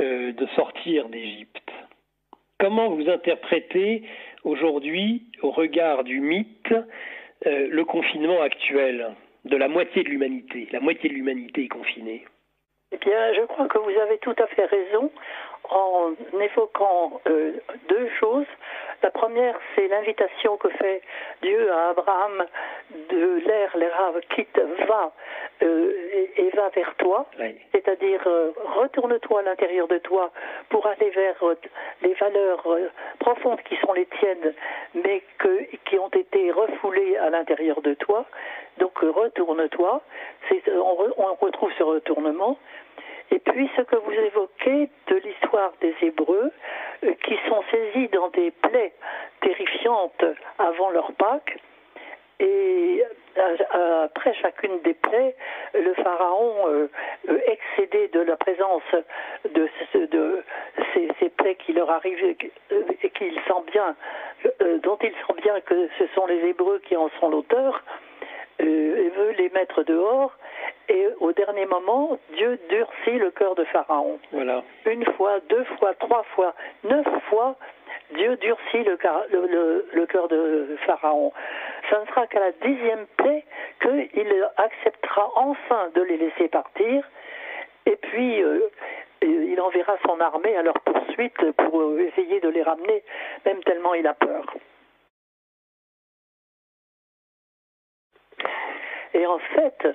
euh, 0.00 0.32
de 0.32 0.46
sortir 0.56 1.08
d'Égypte. 1.08 1.70
Comment 2.58 2.90
vous 2.90 3.08
interprétez 3.08 4.02
aujourd'hui, 4.44 5.22
au 5.42 5.50
regard 5.50 6.04
du 6.04 6.20
mythe, 6.20 6.74
le 7.44 7.84
confinement 7.84 8.40
actuel 8.40 9.14
de 9.44 9.56
la 9.56 9.68
moitié 9.68 10.02
de 10.02 10.08
l'humanité 10.08 10.66
La 10.72 10.80
moitié 10.80 11.10
de 11.10 11.14
l'humanité 11.14 11.64
est 11.64 11.68
confinée? 11.68 12.24
Eh 12.92 12.96
bien, 12.98 13.34
je 13.34 13.42
crois 13.46 13.66
que 13.66 13.78
vous 13.78 13.98
avez 14.00 14.18
tout 14.18 14.34
à 14.38 14.46
fait 14.46 14.66
raison 14.66 15.10
en 15.68 16.12
évoquant 16.40 17.20
euh, 17.26 17.52
deux 17.88 18.08
choses. 18.20 18.46
La 19.04 19.10
première, 19.10 19.54
c'est 19.74 19.86
l'invitation 19.88 20.56
que 20.56 20.70
fait 20.70 21.02
Dieu 21.42 21.70
à 21.70 21.90
Abraham 21.90 22.46
de 23.10 23.42
l'air, 23.46 23.76
l'érave, 23.76 24.18
quitte, 24.34 24.58
va 24.88 25.12
euh, 25.62 25.92
et, 26.38 26.48
va 26.56 26.70
vers 26.70 26.94
toi. 26.94 27.26
C'est-à-dire, 27.72 28.22
euh, 28.26 28.52
retourne-toi 28.80 29.40
à 29.40 29.42
l'intérieur 29.42 29.88
de 29.88 29.98
toi 29.98 30.30
pour 30.70 30.86
aller 30.86 31.10
vers 31.10 31.36
les 32.00 32.14
valeurs 32.14 32.66
profondes 33.18 33.60
qui 33.68 33.76
sont 33.76 33.92
les 33.92 34.06
tiennes, 34.06 34.54
mais 34.94 35.22
que, 35.36 35.64
qui 35.84 35.98
ont 35.98 36.08
été 36.08 36.50
refoulées 36.50 37.18
à 37.18 37.28
l'intérieur 37.28 37.82
de 37.82 37.92
toi. 37.92 38.24
Donc, 38.78 38.98
retourne-toi. 39.00 40.00
On, 40.66 40.96
on 41.18 41.34
retrouve 41.34 41.72
ce 41.76 41.82
retournement. 41.82 42.56
Et 43.30 43.38
puis 43.38 43.70
ce 43.76 43.82
que 43.82 43.96
vous 43.96 44.12
évoquez 44.12 44.88
de 45.08 45.16
l'histoire 45.16 45.72
des 45.80 45.94
Hébreux, 46.02 46.52
euh, 47.04 47.14
qui 47.24 47.36
sont 47.48 47.62
saisis 47.70 48.08
dans 48.08 48.28
des 48.28 48.50
plaies 48.50 48.92
terrifiantes 49.40 50.24
avant 50.58 50.90
leur 50.90 51.12
Pâques, 51.12 51.58
et 52.40 53.02
euh, 53.38 54.04
après 54.04 54.34
chacune 54.34 54.80
des 54.82 54.94
plaies, 54.94 55.34
le 55.72 55.94
pharaon, 55.94 56.68
euh, 56.68 56.88
excédé 57.46 58.08
de 58.08 58.20
la 58.20 58.36
présence 58.36 58.82
de, 59.54 59.68
ces, 60.94 61.28
plaies 61.30 61.54
qui 61.54 61.72
leur 61.72 61.90
arrivent 61.90 62.24
et 62.24 63.10
qu'il 63.10 63.34
sent 63.34 63.62
bien, 63.72 63.94
dont 64.82 64.98
il 65.02 65.12
sent 65.12 65.42
bien 65.42 65.60
que 65.60 65.88
ce 65.98 66.06
sont 66.14 66.26
les 66.26 66.48
Hébreux 66.48 66.80
qui 66.80 66.96
en 66.96 67.08
sont 67.20 67.28
l'auteur, 67.28 67.82
veut 68.60 69.30
les 69.36 69.50
mettre 69.50 69.82
dehors 69.82 70.32
et 70.88 71.06
au 71.20 71.32
dernier 71.32 71.66
moment, 71.66 72.18
Dieu 72.36 72.58
durcit 72.68 73.18
le 73.18 73.30
cœur 73.30 73.54
de 73.54 73.64
Pharaon. 73.64 74.18
Voilà. 74.32 74.62
Une 74.86 75.04
fois, 75.12 75.40
deux 75.48 75.64
fois, 75.78 75.94
trois 75.94 76.24
fois, 76.34 76.54
neuf 76.84 77.06
fois, 77.30 77.56
Dieu 78.14 78.36
durcit 78.36 78.84
le, 78.84 78.98
le, 79.30 79.86
le, 79.92 80.06
cœur 80.06 80.28
de 80.28 80.76
Pharaon. 80.84 81.32
Ce 81.88 81.94
ne 81.96 82.06
sera 82.06 82.26
qu'à 82.26 82.40
la 82.40 82.52
dixième 82.52 83.06
plaie 83.16 83.44
qu'il 83.80 84.48
acceptera 84.56 85.30
enfin 85.36 85.88
de 85.94 86.02
les 86.02 86.18
laisser 86.18 86.48
partir. 86.48 87.08
Et 87.86 87.96
puis, 87.96 88.42
euh, 88.42 88.68
il 89.22 89.58
enverra 89.60 89.96
son 90.06 90.20
armée 90.20 90.56
à 90.56 90.62
leur 90.62 90.78
poursuite 90.80 91.50
pour 91.52 91.98
essayer 91.98 92.40
de 92.40 92.48
les 92.48 92.62
ramener, 92.62 93.02
même 93.46 93.62
tellement 93.64 93.94
il 93.94 94.06
a 94.06 94.14
peur. 94.14 94.44
Et 99.14 99.26
en 99.26 99.38
fait, 99.38 99.88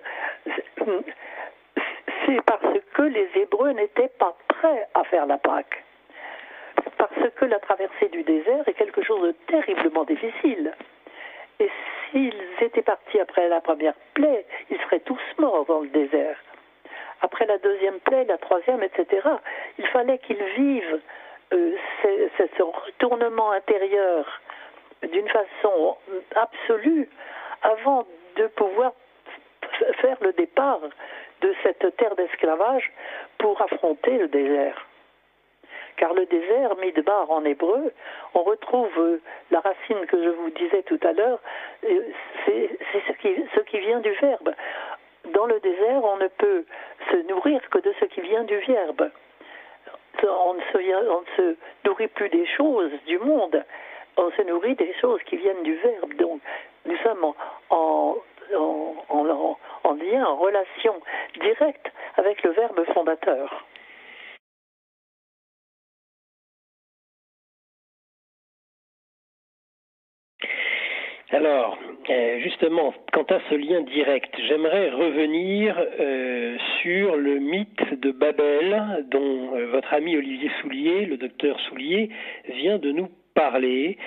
c'est 2.25 2.41
parce 2.45 2.79
que 2.93 3.01
les 3.03 3.29
Hébreux 3.35 3.71
n'étaient 3.71 4.11
pas 4.17 4.35
prêts 4.47 4.87
à 4.93 5.03
faire 5.03 5.25
la 5.25 5.37
Pâque. 5.37 5.83
Parce 6.97 7.29
que 7.35 7.45
la 7.45 7.59
traversée 7.59 8.07
du 8.09 8.23
désert 8.23 8.67
est 8.67 8.73
quelque 8.73 9.03
chose 9.03 9.21
de 9.21 9.31
terriblement 9.47 10.05
difficile. 10.05 10.73
Et 11.59 11.69
s'ils 12.09 12.33
étaient 12.61 12.81
partis 12.81 13.19
après 13.19 13.47
la 13.49 13.59
première 13.61 13.95
plaie, 14.13 14.45
ils 14.69 14.79
seraient 14.79 15.01
tous 15.01 15.19
morts 15.37 15.65
dans 15.65 15.81
le 15.81 15.89
désert. 15.89 16.37
Après 17.21 17.45
la 17.45 17.57
deuxième 17.57 17.99
plaie, 17.99 18.23
la 18.25 18.37
troisième, 18.37 18.81
etc., 18.81 19.27
il 19.77 19.87
fallait 19.87 20.19
qu'ils 20.19 20.43
vivent 20.57 21.01
euh, 21.51 21.75
ce 22.37 22.63
retournement 22.63 23.51
intérieur 23.51 24.41
d'une 25.03 25.27
façon 25.27 25.97
absolue 26.35 27.09
avant 27.61 28.05
de 28.37 28.47
pouvoir 28.47 28.93
faire 30.01 30.17
le 30.21 30.33
départ 30.33 30.81
de 31.41 31.53
cette 31.63 31.95
terre 31.97 32.15
d'esclavage 32.15 32.91
pour 33.37 33.61
affronter 33.61 34.17
le 34.17 34.27
désert. 34.27 34.85
Car 35.99 36.13
le 36.13 36.25
désert, 36.27 36.77
midbar 36.77 37.29
en 37.29 37.43
hébreu, 37.43 37.91
on 38.33 38.43
retrouve 38.43 38.97
euh, 38.97 39.21
la 39.51 39.59
racine 39.59 40.05
que 40.07 40.23
je 40.23 40.29
vous 40.29 40.49
disais 40.51 40.81
tout 40.83 40.99
à 41.03 41.11
l'heure, 41.11 41.39
euh, 41.83 42.01
c'est 42.45 42.69
ce 43.05 43.59
qui, 43.61 43.79
vient 43.79 43.99
du 43.99 44.11
verbe. 44.11 44.53
Dans 45.33 45.45
le 45.45 45.59
désert, 45.59 46.01
on 46.03 46.15
ne 46.15 46.29
peut 46.29 46.63
se 47.11 47.17
nourrir 47.27 47.59
que 47.69 47.79
de 47.79 47.93
ce 47.99 48.05
qui 48.05 48.21
vient 48.21 48.45
du 48.45 48.57
verbe. 48.59 49.11
On 50.23 50.53
ne, 50.53 50.61
se, 50.71 51.55
nourrit 51.85 52.07
plus 52.07 52.29
des 52.29 52.45
choses 52.45 52.91
du 53.05 53.19
monde, 53.19 53.61
on 54.15 54.31
se 54.31 54.41
nourrit 54.43 54.75
des 54.75 54.93
choses 55.01 55.21
qui 55.23 55.35
viennent 55.35 55.63
du 55.63 55.75
verbe. 55.75 56.13
Donc, 56.13 56.39
nous 56.85 56.97
sommes 57.03 57.33
en, 57.69 58.15
en, 58.57 59.93
lien, 59.93 60.25
en 60.25 60.35
relation 60.35 60.93
directe 61.39 61.91
avec 62.17 62.43
le 62.43 62.51
verbe 62.51 62.83
fondateur. 62.93 63.65
Alors, 71.31 71.77
euh, 72.09 72.39
justement, 72.39 72.91
quant 73.13 73.25
à 73.29 73.39
ce 73.49 73.55
lien 73.55 73.81
direct, 73.81 74.33
j'aimerais 74.47 74.89
revenir 74.89 75.75
euh, 75.99 76.57
sur 76.81 77.15
le 77.17 77.37
mythe 77.37 77.99
de 78.01 78.09
Babel 78.09 79.05
dont 79.11 79.55
euh, 79.55 79.67
votre 79.67 79.93
ami 79.93 80.17
Olivier 80.17 80.49
Soulier, 80.59 81.05
le 81.05 81.17
docteur 81.17 81.59
Soulier, 81.59 82.09
vient 82.47 82.79
de 82.79 82.91
nous 82.91 83.09
parler, 83.33 83.97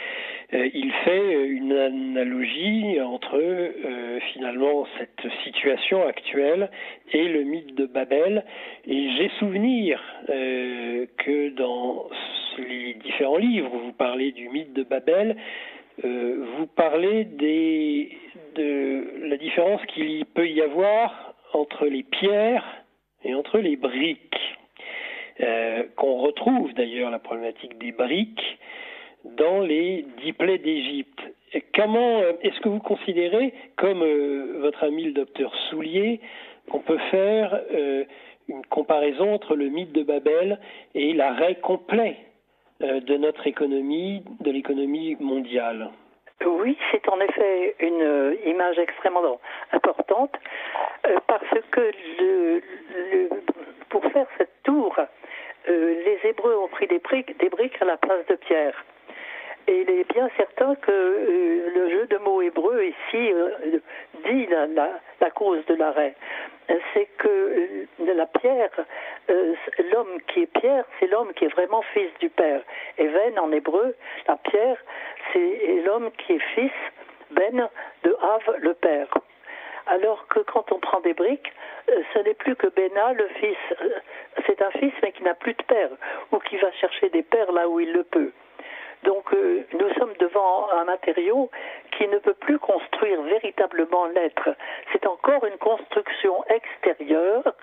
euh, 0.54 0.68
il 0.74 0.92
fait 1.04 1.46
une 1.46 1.72
analogie 1.72 3.00
entre 3.00 3.38
euh, 3.38 4.20
finalement 4.32 4.86
cette 4.98 5.32
situation 5.44 6.06
actuelle 6.06 6.70
et 7.12 7.26
le 7.26 7.42
mythe 7.44 7.74
de 7.74 7.86
Babel. 7.86 8.44
Et 8.86 9.10
j'ai 9.16 9.30
souvenir 9.38 10.02
euh, 10.28 11.06
que 11.16 11.50
dans 11.50 12.08
les 12.58 12.94
différents 12.94 13.38
livres 13.38 13.72
où 13.74 13.78
vous 13.78 13.92
parlez 13.92 14.32
du 14.32 14.48
mythe 14.50 14.72
de 14.74 14.82
Babel, 14.82 15.36
vous 16.02 16.66
parlez 16.74 17.24
des, 17.24 18.16
de 18.56 19.26
la 19.28 19.36
différence 19.36 19.84
qu'il 19.86 20.24
peut 20.24 20.48
y 20.48 20.60
avoir 20.62 21.34
entre 21.52 21.86
les 21.86 22.02
pierres 22.02 22.64
et 23.24 23.34
entre 23.34 23.58
les 23.58 23.76
briques. 23.76 24.56
qu'on 25.96 26.16
retrouve 26.16 26.72
d'ailleurs 26.74 27.10
la 27.10 27.18
problématique 27.18 27.78
des 27.78 27.92
briques 27.92 28.58
dans 29.24 29.60
les 29.60 30.04
dix 30.22 30.32
plaies 30.32 30.58
d'Égypte. 30.58 31.20
Comment 31.74 32.20
euh, 32.20 32.32
est-ce 32.42 32.58
que 32.60 32.68
vous 32.68 32.80
considérez, 32.80 33.52
comme 33.76 34.02
euh, 34.02 34.58
votre 34.60 34.84
ami 34.84 35.04
le 35.04 35.12
docteur 35.12 35.54
Soulier, 35.68 36.20
qu'on 36.70 36.80
peut 36.80 36.98
faire 37.10 37.60
euh, 37.72 38.04
une 38.48 38.64
comparaison 38.66 39.34
entre 39.34 39.54
le 39.54 39.68
mythe 39.68 39.92
de 39.92 40.02
Babel 40.02 40.58
et 40.94 41.12
l'arrêt 41.12 41.56
complet 41.56 42.16
de 42.80 43.16
notre 43.16 43.46
économie, 43.46 44.24
de 44.40 44.50
l'économie 44.50 45.16
mondiale? 45.20 45.90
Oui, 46.44 46.76
c'est 46.90 47.08
en 47.08 47.20
effet 47.20 47.76
une 47.78 48.36
image 48.44 48.76
extrêmement 48.80 49.38
importante 49.70 50.34
parce 51.28 51.46
que 51.70 51.92
pour 53.88 54.04
faire 54.06 54.26
cette 54.36 54.50
tour, 54.64 54.96
les 55.68 56.18
Hébreux 56.24 56.56
ont 56.56 56.66
pris 56.66 56.88
des 56.88 56.98
briques, 56.98 57.38
des 57.38 57.50
briques 57.50 57.80
à 57.80 57.84
la 57.84 57.96
place 57.96 58.26
de 58.26 58.34
pierre. 58.34 58.74
Et 59.68 59.82
il 59.82 59.90
est 59.90 60.12
bien 60.12 60.28
certain 60.36 60.74
que 60.74 60.90
euh, 60.90 61.70
le 61.72 61.90
jeu 61.90 62.06
de 62.06 62.18
mots 62.18 62.42
hébreu 62.42 62.84
ici 62.84 63.32
euh, 63.32 63.78
dit 64.24 64.46
la, 64.46 65.30
cause 65.30 65.64
de 65.66 65.74
l'arrêt. 65.74 66.14
C'est 66.94 67.08
que 67.18 67.28
euh, 67.28 68.14
la 68.14 68.26
pierre, 68.26 68.70
l'homme 69.28 70.20
qui 70.28 70.42
est 70.42 70.58
pierre, 70.60 70.84
c'est 70.98 71.06
l'homme 71.06 71.32
qui 71.34 71.44
est 71.44 71.54
vraiment 71.54 71.82
fils 71.94 72.10
du 72.20 72.28
Père. 72.28 72.62
Et 72.98 73.06
Ben 73.06 73.38
en 73.38 73.52
hébreu, 73.52 73.94
la 74.26 74.36
pierre, 74.36 74.78
c'est 75.32 75.82
l'homme 75.84 76.10
qui 76.18 76.34
est 76.34 76.46
fils, 76.54 76.72
Ben, 77.30 77.68
de 78.02 78.16
Av, 78.20 78.56
le 78.58 78.74
Père. 78.74 79.08
Alors 79.86 80.26
que 80.28 80.40
quand 80.40 80.72
on 80.72 80.78
prend 80.78 81.00
des 81.00 81.14
briques, 81.14 81.52
ce 81.86 82.18
n'est 82.20 82.34
plus 82.34 82.56
que 82.56 82.68
Bena, 82.68 83.12
le 83.12 83.28
fils. 83.40 83.56
C'est 84.46 84.62
un 84.62 84.70
fils, 84.70 84.92
mais 85.02 85.12
qui 85.12 85.22
n'a 85.22 85.34
plus 85.34 85.54
de 85.54 85.62
père, 85.62 85.90
ou 86.30 86.38
qui 86.38 86.56
va 86.56 86.70
chercher 86.72 87.08
des 87.10 87.22
pères 87.22 87.50
là 87.52 87.68
où 87.68 87.80
il 87.80 87.92
le 87.92 88.04
peut. 88.04 88.32
Donc 89.02 89.32
euh, 89.34 89.64
nous 89.72 89.92
sommes 89.94 90.14
devant 90.18 90.70
un 90.70 90.84
matériau 90.84 91.50
qui 91.96 92.06
ne 92.08 92.18
peut 92.18 92.34
plus 92.34 92.58
construire 92.58 93.20
véritablement 93.22 94.06
l'être. 94.06 94.50
C'est 94.92 95.06
encore 95.06 95.44
une 95.44 95.58
construction 95.58 96.44
extérieure. 96.48 97.54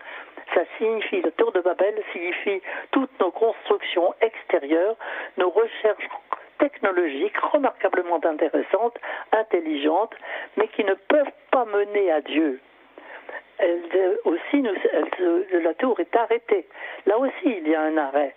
Ça 0.54 0.62
signifie, 0.78 1.22
le 1.22 1.32
tour 1.32 1.52
de 1.52 1.62
Babel 1.62 1.96
signifie 2.12 2.62
toutes 2.92 3.18
nos 3.20 3.32
constructions 3.32 4.14
extérieures, 4.22 4.96
nos 5.38 5.50
recherches 5.50 6.10
technologiques 6.58 7.38
remarquablement 7.38 8.20
intéressantes, 8.24 8.98
intelligentes, 9.32 10.16
mais 10.58 10.68
qui 10.70 10.84
ne 10.84 10.94
peuvent 10.94 11.32
pas 11.52 11.66
mener 11.66 12.12
à 12.12 12.22
Dieu. 12.22 12.60
Elle, 13.60 14.18
aussi, 14.26 14.64
la 15.52 15.74
tour 15.76 16.00
est 16.00 16.16
arrêtée. 16.16 16.66
Là 17.06 17.18
aussi, 17.18 17.32
il 17.46 17.68
y 17.68 17.76
a 17.76 17.82
un 17.82 17.98
arrêt. 17.98 18.34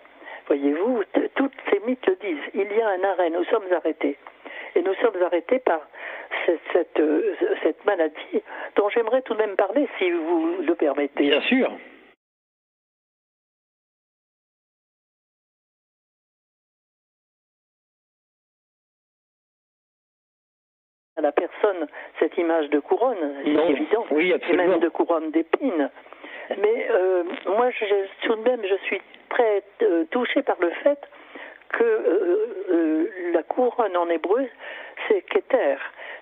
Voyez-vous, 0.47 1.03
toutes 1.35 1.53
ces 1.69 1.79
mythes 1.79 2.05
le 2.07 2.15
disent. 2.15 2.49
Il 2.53 2.71
y 2.71 2.81
a 2.81 2.89
un 2.89 3.03
arrêt, 3.03 3.29
nous 3.29 3.43
sommes 3.45 3.71
arrêtés. 3.71 4.17
Et 4.75 4.81
nous 4.81 4.93
sommes 4.95 5.21
arrêtés 5.21 5.59
par 5.59 5.81
cette, 6.45 6.99
euh, 6.99 7.35
cette, 7.61 7.85
maladie 7.85 8.41
dont 8.75 8.89
j'aimerais 8.89 9.21
tout 9.21 9.33
de 9.33 9.39
même 9.39 9.55
parler, 9.55 9.87
si 9.97 10.09
vous 10.09 10.57
le 10.61 10.75
permettez. 10.75 11.23
Bien 11.23 11.41
sûr. 11.41 11.71
à 21.15 21.21
la 21.21 21.31
personne 21.31 21.87
cette 22.19 22.37
image 22.37 22.69
de 22.69 22.79
couronne, 22.79 23.35
c'est 23.43 23.69
évident, 23.69 24.05
oui, 24.11 24.33
et 24.33 24.55
même 24.55 24.79
de 24.79 24.89
couronne 24.89 25.31
d'épines. 25.31 25.89
Mais 26.49 26.87
euh, 26.91 27.23
moi, 27.45 27.69
je, 27.71 27.85
tout 28.27 28.35
de 28.35 28.41
même, 28.41 28.61
je 28.63 28.75
suis 28.85 29.01
très 29.29 29.63
euh, 29.81 30.05
touché 30.11 30.41
par 30.41 30.57
le 30.59 30.69
fait 30.83 30.99
que 31.73 31.83
euh, 31.83 33.09
la 33.33 33.43
couronne 33.43 33.97
en 33.97 34.09
hébreu, 34.09 34.47
c'est 35.07 35.21
Keter. 35.21 35.75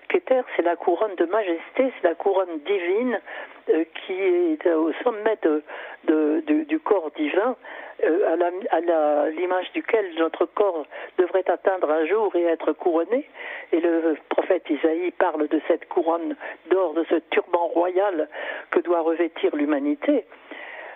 Keter, 0.08 0.42
c'est 0.56 0.62
la 0.62 0.76
couronne 0.76 1.14
de 1.16 1.24
majesté, 1.26 1.62
c'est 1.76 2.02
la 2.02 2.14
couronne 2.14 2.58
divine 2.66 3.20
qui 3.66 4.12
est 4.12 4.66
au 4.74 4.92
sommet 5.04 5.38
de, 5.42 6.42
du 6.64 6.80
corps 6.80 7.10
divin, 7.16 7.56
à 8.02 9.30
l'image 9.30 9.70
duquel 9.72 10.12
notre 10.18 10.46
corps 10.46 10.84
devrait 11.18 11.48
atteindre 11.48 11.90
un 11.90 12.04
jour 12.06 12.34
et 12.34 12.42
être 12.42 12.72
couronné. 12.72 13.28
Et 13.72 13.80
le 13.80 14.16
prophète 14.28 14.68
Isaïe 14.68 15.12
parle 15.12 15.46
de 15.48 15.60
cette 15.68 15.88
couronne 15.88 16.34
d'or, 16.70 16.94
de 16.94 17.04
ce 17.08 17.16
turban 17.30 17.66
royal 17.68 18.28
que 18.70 18.80
doit 18.80 19.00
revêtir 19.00 19.54
l'humanité. 19.54 20.24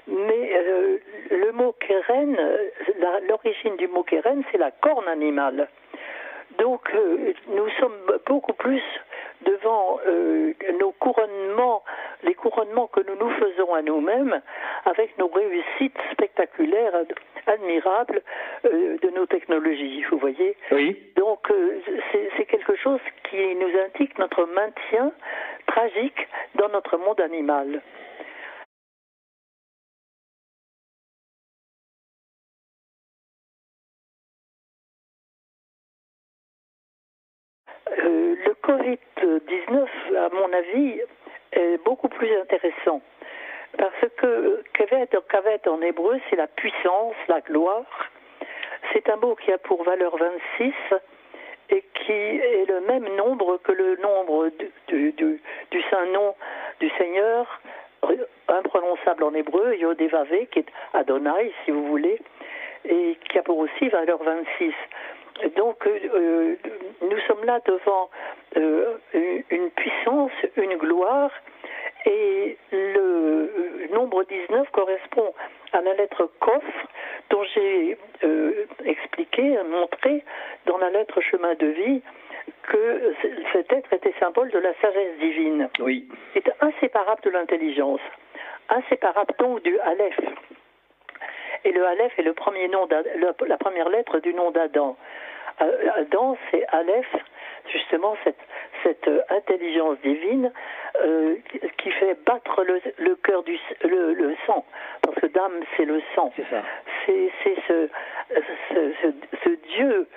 Mais 0.09 0.53
euh, 0.55 0.99
le 1.31 1.53
mot 1.53 1.75
keren, 1.81 2.37
l'origine 3.29 3.77
du 3.77 3.89
mot 3.89 4.05
keren, 4.05 4.45
c'est 4.53 4.59
la 4.59 4.71
corne 4.71 5.09
animale. 5.09 5.69
Donc 6.59 6.89
euh, 6.95 7.33
nous 7.49 7.69
sommes 7.81 8.19
beaucoup 8.27 8.53
plus 8.53 8.83
devant 9.43 9.99
euh, 10.07 10.53
nos 10.79 10.93
couronnements, 10.93 11.83
les 12.23 12.35
couronnements 12.35 12.87
que 12.87 13.01
nous 13.01 13.17
nous 13.17 13.31
faisons 13.31 13.75
à 13.75 13.83
nous-mêmes, 13.83 14.41
avec 14.85 15.19
nos 15.19 15.27
réussites 15.27 15.99
spectaculaires, 16.13 16.95
admirables 17.47 18.23
de 18.65 19.11
nos 19.11 19.27
technologies, 19.27 20.05
vous 20.11 20.19
voyez. 20.19 20.57
Oui. 20.73 20.97
Donc 21.17 21.49
c'est 22.37 22.47
quelque 22.47 22.77
chose 22.77 23.01
qui 23.29 23.55
nous 23.57 23.71
indique 23.85 24.19
notre 24.19 24.47
maintien 24.47 25.13
tragique 25.67 26.29
dans 26.55 26.69
notre 26.69 26.97
monde 26.97 27.21
animal. 27.21 27.83
Le 37.97 38.53
Covid-19, 38.63 39.87
à 40.17 40.29
mon 40.31 40.53
avis, 40.53 41.01
est 41.53 41.83
beaucoup 41.85 42.09
plus 42.09 42.35
intéressant. 42.37 43.01
Parce 43.77 44.11
que 44.17 44.63
Kavet, 44.73 45.69
en 45.69 45.81
hébreu, 45.83 46.19
c'est 46.29 46.37
la 46.37 46.47
puissance, 46.47 47.15
la 47.29 47.41
gloire. 47.41 48.11
C'est 48.93 49.09
un 49.11 49.17
mot 49.17 49.35
qui 49.35 49.53
a 49.53 49.59
pour 49.59 49.83
valeur 49.83 50.17
26 50.17 50.73
et 51.71 51.85
qui 51.95 52.13
est 52.13 52.69
le 52.69 52.81
même 52.81 53.09
nombre 53.17 53.59
que 53.59 53.73
le 53.73 53.97
nombre 53.97 54.51
du, 54.89 55.13
du, 55.13 55.41
du 55.71 55.83
saint 55.91 56.07
nom 56.07 56.35
du 56.81 56.89
Seigneur, 56.91 57.61
imprononçable 58.49 59.25
en 59.25 59.35
hébreu, 59.35 59.75
Yodévavé, 59.77 60.47
qui 60.47 60.61
est 60.61 60.67
Adonai, 60.95 61.53
si 61.65 61.73
vous 61.73 61.87
voulez, 61.87 62.21
et 62.85 63.19
qui 63.29 63.39
a 63.39 63.43
pour 63.43 63.59
aussi 63.59 63.89
valeur 63.89 64.23
26. 64.23 64.73
Donc 65.57 65.87
euh, 65.87 65.99
euh, 66.15 66.57
nous 67.03 67.19
sommes 67.27 67.45
là 67.45 67.61
devant 67.67 68.11
euh, 68.57 68.97
une 69.51 69.71
puissance, 69.71 70.33
une 70.57 70.77
gloire, 70.77 71.31
et 72.07 72.57
le 72.73 73.89
nombre 73.93 74.25
19 74.25 74.71
correspond 74.71 75.35
à 75.73 75.81
la 75.81 75.95
lettre 75.95 76.31
Kof, 76.41 76.65
dont 77.31 77.43
j'ai 77.55 77.99
expliqué, 78.85 79.59
montré 79.69 80.25
dans 80.67 80.79
la 80.79 80.91
lettre 80.91 81.21
Chemin 81.21 81.55
de 81.55 81.67
vie 81.67 82.03
que 82.63 83.15
cet 83.53 83.73
être 83.73 83.93
était 83.93 84.15
symbole 84.21 84.51
de 84.51 84.59
la 84.59 84.73
sagesse 84.81 85.19
divine. 85.19 85.69
Oui. 85.81 86.09
C'est 86.33 86.49
inséparable 86.61 87.23
de 87.23 87.31
l'intelligence, 87.31 88.01
inséparable 88.69 89.35
donc 89.39 89.63
du 89.63 89.79
Aleph. 89.81 90.21
Et 91.67 91.73
le 91.73 91.85
Aleph 91.85 92.17
est 92.17 92.23
le 92.23 92.33
premier 92.33 92.69
nom 92.69 92.89
la 93.47 93.59
première 93.59 93.89
lettre 93.89 94.21
du 94.21 94.33
nom 94.33 94.53
d'Adam. 94.53 94.97
Euh, 95.61 95.91
Adam, 95.97 96.37
c'est 96.51 96.65
Aleph, 96.69 97.13
justement 97.73 98.17
cette, 98.23 98.39
cette 98.85 99.09
euh, 99.09 99.21
intelligence 99.31 99.99
divine 100.05 100.53
euh, 101.03 101.35
qui 101.79 101.91
fait 101.91 102.17
battre 102.25 102.63
le, 102.63 102.81
le 102.99 103.17
cœur 103.17 103.43
du 103.43 103.59
le, 103.83 104.13
le, 104.15 104.37
sang, 104.47 104.65
parce 105.03 105.19
que 105.19 105.27
d'âme 105.27 105.61
c'est 105.77 105.87
le 105.87 106.01
sang. 106.15 106.33
C'est 106.37 106.49
ça. 106.49 106.63
C'est, 107.05 107.31
ce, 107.67 107.89
ce, 108.71 109.13
ce, 109.43 109.49
Dieu 109.77 110.09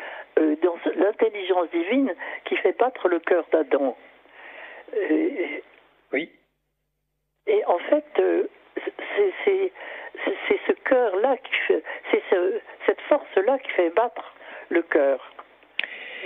dans 0.61 0.77
l'intelligence 0.97 1.69
divine 1.71 2.13
qui 2.45 2.57
fait 2.57 2.77
battre 2.77 3.07
le 3.07 3.19
cœur 3.19 3.45
d'Adam. 3.51 3.97
oui. 6.13 6.31
Et 7.47 7.65
en 7.65 7.79
fait, 7.79 8.05
c'est 9.45 9.71
c'est 10.25 10.59
ce 10.67 10.71
cœur-là 10.73 11.35
c'est 12.11 12.23
ce, 12.29 12.61
cette 12.85 13.01
force-là 13.01 13.59
qui 13.59 13.69
fait 13.71 13.89
battre 13.91 14.33
le 14.69 14.81
cœur. 14.81 15.19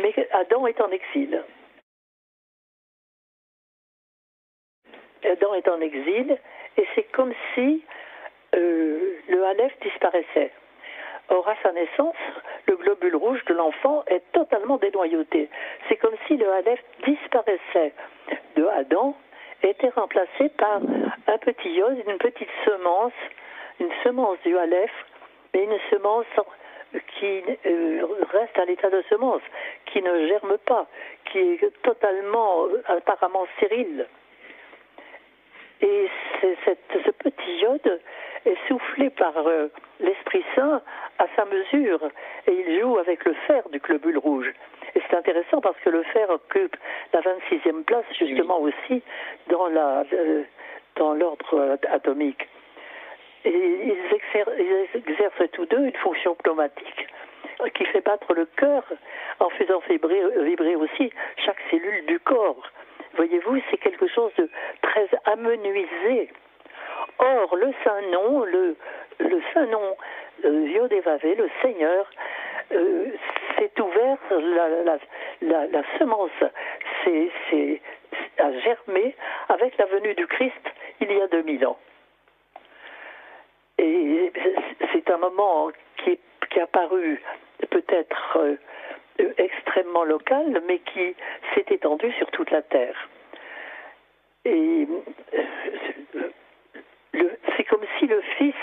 mais 0.01 0.13
Adam 0.31 0.67
est 0.67 0.81
en 0.81 0.89
exil. 0.91 1.43
Adam 5.23 5.53
est 5.53 5.67
en 5.67 5.79
exil 5.79 6.37
et 6.77 6.87
c'est 6.95 7.09
comme 7.11 7.33
si 7.53 7.83
euh, 8.55 9.15
le 9.27 9.45
Aleph 9.45 9.73
disparaissait. 9.81 10.51
Or, 11.29 11.47
à 11.47 11.55
sa 11.63 11.71
naissance, 11.71 12.15
le 12.67 12.75
globule 12.75 13.15
rouge 13.15 13.43
de 13.45 13.53
l'enfant 13.53 14.03
est 14.07 14.23
totalement 14.33 14.77
dénoyauté. 14.77 15.49
C'est 15.87 15.95
comme 15.95 16.15
si 16.27 16.35
le 16.35 16.51
Aleph 16.51 16.83
disparaissait 17.05 17.93
de 18.55 18.65
Adam 18.65 19.15
et 19.63 19.69
était 19.69 19.89
remplacé 19.89 20.49
par 20.57 20.81
un 21.27 21.37
petit 21.37 21.69
yod, 21.69 21.97
une 22.07 22.17
petite 22.17 22.49
semence, 22.65 23.13
une 23.79 23.91
semence 24.03 24.37
du 24.45 24.57
Aleph, 24.57 24.91
mais 25.53 25.63
une 25.63 25.77
semence 25.89 26.25
qui 27.19 27.41
euh, 27.65 28.05
reste 28.31 28.57
à 28.57 28.65
l'état 28.65 28.89
de 28.89 29.03
semence, 29.09 29.41
qui 29.85 30.01
ne 30.01 30.27
germe 30.27 30.57
pas, 30.59 30.87
qui 31.31 31.39
est 31.39 31.81
totalement, 31.81 32.67
apparemment 32.87 33.45
stérile. 33.57 34.07
Et 35.81 36.09
ce 36.41 37.11
petit 37.11 37.57
iode 37.61 37.99
est 38.45 38.57
soufflé 38.67 39.09
par 39.09 39.35
euh, 39.37 39.67
l'Esprit 39.99 40.43
Saint 40.55 40.81
à 41.19 41.25
sa 41.35 41.45
mesure, 41.45 41.99
et 42.47 42.51
il 42.51 42.79
joue 42.79 42.97
avec 42.97 43.25
le 43.25 43.33
fer 43.47 43.67
du 43.69 43.79
globule 43.79 44.17
rouge. 44.17 44.53
Et 44.95 45.01
c'est 45.01 45.17
intéressant 45.17 45.61
parce 45.61 45.77
que 45.79 45.89
le 45.89 46.03
fer 46.03 46.29
occupe 46.29 46.75
la 47.13 47.21
26e 47.21 47.83
place 47.83 48.05
justement 48.17 48.59
aussi 48.59 49.01
euh, 49.51 50.43
dans 50.95 51.13
l'ordre 51.13 51.77
atomique. 51.89 52.47
Ils 53.45 53.97
exercent, 54.95 55.51
tous 55.51 55.65
deux 55.65 55.85
une 55.85 55.97
fonction 55.97 56.35
pneumatique 56.35 57.07
qui 57.75 57.85
fait 57.85 58.01
battre 58.01 58.33
le 58.33 58.45
cœur 58.45 58.83
en 59.39 59.49
faisant 59.49 59.81
vibrer, 59.89 60.75
aussi 60.75 61.11
chaque 61.37 61.59
cellule 61.69 62.05
du 62.05 62.19
corps. 62.19 62.71
Voyez-vous, 63.15 63.59
c'est 63.69 63.77
quelque 63.77 64.07
chose 64.07 64.31
de 64.37 64.49
très 64.81 65.07
amenuisé. 65.25 66.29
Or, 67.19 67.55
le 67.55 67.73
saint 67.83 68.01
nom, 68.11 68.43
le, 68.43 68.75
saint 69.53 69.65
nom 69.67 69.95
euh, 70.45 70.89
le 70.89 71.49
Seigneur, 71.61 72.09
euh, 72.71 73.05
s'est 73.57 73.81
ouvert, 73.81 74.17
la, 75.41 75.83
semence 75.99 76.31
s'est, 77.03 77.81
germé 78.63 79.15
avec 79.49 79.77
la 79.77 79.85
venue 79.85 80.13
du 80.15 80.27
Christ 80.27 80.71
il 80.99 81.11
y 81.11 81.21
a 81.21 81.27
2000 81.27 81.65
ans. 81.65 81.77
Et 83.77 84.31
c'est 84.91 85.09
un 85.09 85.17
moment 85.17 85.71
qui, 85.97 86.19
qui 86.49 86.59
a 86.59 86.67
paru 86.67 87.21
peut-être 87.69 88.37
euh, 88.37 88.57
extrêmement 89.37 90.03
local, 90.03 90.61
mais 90.67 90.79
qui 90.79 91.15
s'est 91.53 91.65
étendu 91.69 92.11
sur 92.13 92.29
toute 92.31 92.51
la 92.51 92.61
Terre. 92.61 93.09
Et 94.45 94.87
euh, 95.33 97.29
c'est 97.55 97.63
comme 97.65 97.85
si 97.99 98.07
le 98.07 98.21
Fils 98.37 98.55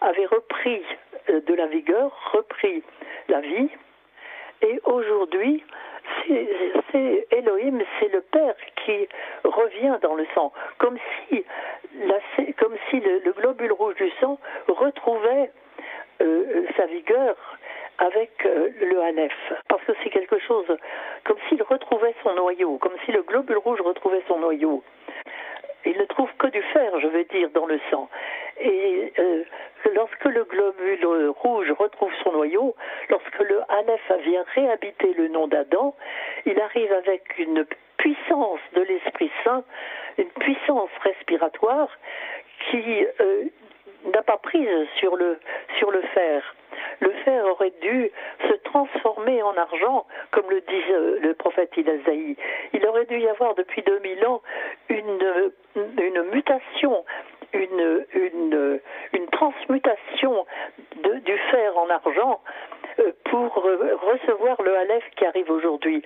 avait 0.00 0.26
repris 0.26 0.82
euh, 1.30 1.40
de 1.40 1.54
la 1.54 1.66
vigueur, 1.66 2.12
repris 2.32 2.82
la 3.28 3.40
vie, 3.40 3.68
et 4.62 4.80
aujourd'hui, 4.84 5.62
c'est 6.26 7.26
Elohim, 7.30 7.82
c'est 8.00 8.12
le 8.12 8.20
Père 8.22 8.54
qui 8.84 9.08
revient 9.44 9.98
dans 10.00 10.14
le 10.14 10.26
sang, 10.34 10.52
comme 10.78 10.98
si, 11.28 11.43
le, 13.00 13.32
globule 13.32 13.72
rouge 13.72 13.94
du 13.96 14.10
sang 14.20 14.38
retrouvait 14.68 15.50
sa 16.76 16.86
vigueur 16.86 17.36
avec 17.98 18.30
euh, 18.44 18.70
le 18.80 19.00
Aleph, 19.00 19.52
parce 19.68 19.82
que 19.84 19.92
c'est 20.02 20.10
quelque 20.10 20.38
chose 20.40 20.66
comme 21.24 21.36
s'il 21.48 21.62
retrouvait 21.62 22.14
son 22.22 22.34
noyau, 22.34 22.78
comme 22.78 22.94
si 23.04 23.12
le 23.12 23.22
globule 23.22 23.58
rouge 23.58 23.80
retrouvait 23.80 24.22
son 24.28 24.38
noyau. 24.38 24.82
Il 25.86 25.98
ne 25.98 26.04
trouve 26.06 26.30
que 26.38 26.46
du 26.46 26.62
fer, 26.62 26.98
je 27.00 27.06
veux 27.06 27.24
dire, 27.24 27.50
dans 27.50 27.66
le 27.66 27.78
sang. 27.90 28.08
Et 28.58 29.12
euh, 29.18 29.44
lorsque 29.94 30.24
le 30.24 30.44
globule 30.44 31.28
rouge 31.42 31.70
retrouve 31.72 32.12
son 32.22 32.32
noyau, 32.32 32.74
lorsque 33.10 33.38
le 33.38 33.60
Aleph 33.68 34.12
vient 34.24 34.44
réhabiter 34.54 35.12
le 35.14 35.28
nom 35.28 35.46
d'Adam, 35.46 35.94
il 36.46 36.58
arrive 36.60 36.92
avec 36.92 37.38
une 37.38 37.66
puissance 37.98 38.60
de 38.74 38.82
l'Esprit 38.82 39.30
Saint, 39.44 39.62
une 40.18 40.30
puissance 40.30 40.90
respiratoire 41.02 41.88
euh, 43.20 43.44
n'a 44.12 44.22
pas 44.22 44.38
prise 44.38 44.68
sur 44.98 45.16
le, 45.16 45.38
fer 46.14 46.54
le 47.00 47.10
fer 47.24 47.44
aurait 47.46 47.72
dû 47.80 48.10
se 48.48 48.54
transformer 48.64 49.42
en 49.42 49.56
argent, 49.56 50.06
comme 50.30 50.48
le 50.50 50.60
dit 50.60 50.82
euh, 50.90 51.18
le 51.20 51.34
prophète 51.34 51.76
Ilazaï. 51.76 52.36
Il 52.72 52.86
aurait 52.86 53.06
dû 53.06 53.18
y 53.18 53.28
avoir 53.28 53.54
depuis 53.54 53.82
2000 53.82 54.26
ans 54.26 54.42
une 54.88 56.22
mutation, 56.32 57.04
une, 57.52 58.04
une, 58.14 58.80
une 59.12 59.26
transmutation 59.28 60.46
de, 61.02 61.14
du 61.20 61.38
fer 61.50 61.76
en 61.76 61.88
argent 61.90 62.40
euh, 63.00 63.12
pour 63.24 63.54
recevoir 63.54 64.60
le 64.62 64.76
Aleph 64.76 65.04
qui 65.16 65.24
arrive 65.24 65.50
aujourd'hui. 65.50 66.02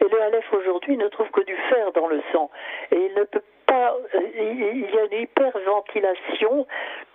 Et 0.00 0.08
le 0.08 0.22
Aleph 0.22 0.52
aujourd'hui 0.52 0.96
ne 0.96 1.08
trouve 1.08 1.30
que 1.30 1.42
du 1.42 1.56
fer 1.68 1.92
dans 1.92 2.06
le 2.06 2.22
sang. 2.32 2.50
Et 2.92 2.96
il 2.96 3.14
ne 3.14 3.24
peut 3.24 3.42
pas, 3.66 3.94
euh, 4.14 4.20
il 4.34 4.90
y 4.90 4.98
a 4.98 5.04
une 5.04 5.22
hyperventilation 5.22 6.66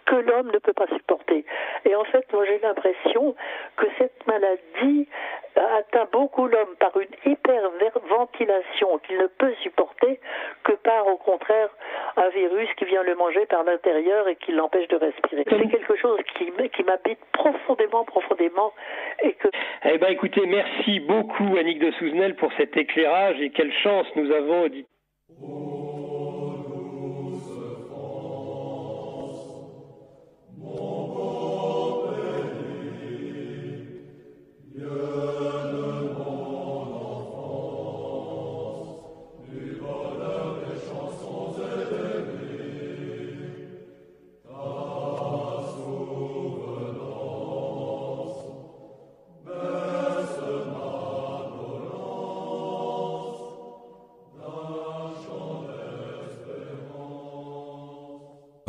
que 0.05 0.15
l'homme 0.15 0.51
ne 0.51 0.59
peut 0.59 0.73
pas 0.73 0.87
supporter. 0.87 1.45
Et 1.85 1.95
en 1.95 2.03
fait, 2.05 2.31
moi 2.31 2.45
j'ai 2.45 2.59
l'impression 2.59 3.35
que 3.75 3.87
cette 3.97 4.25
maladie 4.27 5.07
atteint 5.55 6.07
beaucoup 6.11 6.47
l'homme 6.47 6.75
par 6.79 6.91
une 6.97 7.07
hyperventilation 7.25 8.99
qu'il 8.99 9.17
ne 9.17 9.27
peut 9.27 9.53
supporter 9.63 10.19
que 10.63 10.73
par, 10.73 11.07
au 11.07 11.17
contraire, 11.17 11.69
un 12.17 12.29
virus 12.29 12.69
qui 12.77 12.85
vient 12.85 13.03
le 13.03 13.15
manger 13.15 13.45
par 13.45 13.63
l'intérieur 13.63 14.27
et 14.27 14.35
qui 14.35 14.51
l'empêche 14.51 14.87
de 14.89 14.97
respirer. 14.97 15.43
C'est 15.47 15.69
quelque 15.69 15.95
chose 15.95 16.19
qui, 16.37 16.51
qui 16.69 16.83
m'habite 16.83 17.19
profondément, 17.31 18.03
profondément. 18.03 18.73
Et 19.23 19.33
que... 19.33 19.47
Eh 19.85 19.97
bien, 19.97 20.09
écoutez, 20.09 20.45
merci 20.45 20.99
beaucoup, 20.99 21.57
Pour 22.37 22.51
cet 22.53 22.77
éclairage 22.77 23.41
et 23.41 23.49
quelle 23.49 23.73
chance 23.83 24.07
nous 24.15 24.31
avons. 24.31 24.69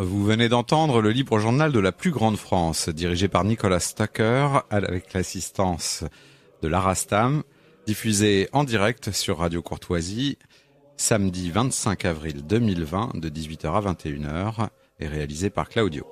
Venez 0.06 0.48
d'entendre 0.48 1.00
le 1.00 1.10
libre 1.10 1.38
journal 1.38 1.72
de 1.72 1.80
la 1.80 1.90
plus 1.90 2.10
grande 2.10 2.36
France, 2.36 2.88
dirigé 2.88 3.28
par 3.28 3.44
Nicolas 3.44 3.80
Stacker, 3.80 4.62
avec 4.70 5.12
l'assistance 5.12 6.04
de 6.62 6.68
l'Arastam, 6.68 7.42
diffusé 7.86 8.48
en 8.52 8.64
direct 8.64 9.10
sur 9.10 9.38
Radio 9.38 9.62
Courtoisie, 9.62 10.38
samedi 10.96 11.50
25 11.50 12.04
avril 12.04 12.46
2020, 12.46 13.16
de 13.16 13.28
18h 13.28 13.66
à 13.66 13.92
21h, 13.92 14.68
et 15.00 15.08
réalisé 15.08 15.50
par 15.50 15.68
Claudio. 15.68 16.06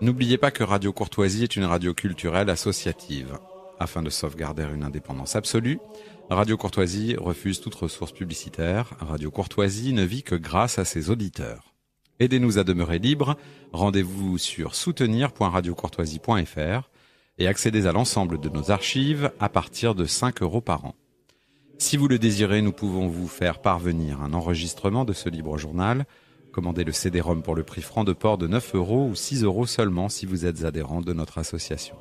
N'oubliez 0.00 0.38
pas 0.38 0.50
que 0.50 0.64
Radio 0.64 0.92
Courtoisie 0.92 1.42
est 1.42 1.56
une 1.56 1.64
radio 1.64 1.92
culturelle 1.92 2.48
associative. 2.48 3.38
Afin 3.78 4.02
de 4.02 4.10
sauvegarder 4.10 4.64
une 4.74 4.84
indépendance 4.84 5.36
absolue, 5.36 5.78
Radio 6.30 6.56
Courtoisie 6.56 7.16
refuse 7.16 7.60
toute 7.60 7.74
ressource 7.74 8.12
publicitaire. 8.12 8.94
Radio 9.00 9.30
Courtoisie 9.30 9.92
ne 9.92 10.04
vit 10.04 10.22
que 10.22 10.34
grâce 10.34 10.78
à 10.78 10.84
ses 10.84 11.10
auditeurs. 11.10 11.69
Aidez-nous 12.20 12.58
à 12.58 12.64
demeurer 12.64 12.98
libre. 12.98 13.38
Rendez-vous 13.72 14.36
sur 14.36 14.74
soutenir.radiocourtoisie.fr 14.74 16.90
et 17.38 17.46
accédez 17.46 17.86
à 17.86 17.92
l'ensemble 17.92 18.38
de 18.38 18.50
nos 18.50 18.70
archives 18.70 19.32
à 19.40 19.48
partir 19.48 19.94
de 19.94 20.04
5 20.04 20.42
euros 20.42 20.60
par 20.60 20.84
an. 20.84 20.94
Si 21.78 21.96
vous 21.96 22.08
le 22.08 22.18
désirez, 22.18 22.60
nous 22.60 22.72
pouvons 22.72 23.08
vous 23.08 23.26
faire 23.26 23.62
parvenir 23.62 24.20
un 24.20 24.34
enregistrement 24.34 25.06
de 25.06 25.14
ce 25.14 25.30
libre 25.30 25.56
journal. 25.56 26.04
Commandez 26.52 26.84
le 26.84 26.92
CD-ROM 26.92 27.42
pour 27.42 27.54
le 27.54 27.62
prix 27.62 27.80
franc 27.80 28.04
de 28.04 28.12
port 28.12 28.36
de 28.36 28.46
9 28.46 28.74
euros 28.74 29.08
ou 29.10 29.14
6 29.14 29.44
euros 29.44 29.64
seulement 29.64 30.10
si 30.10 30.26
vous 30.26 30.44
êtes 30.44 30.66
adhérent 30.66 31.00
de 31.00 31.14
notre 31.14 31.38
association. 31.38 31.96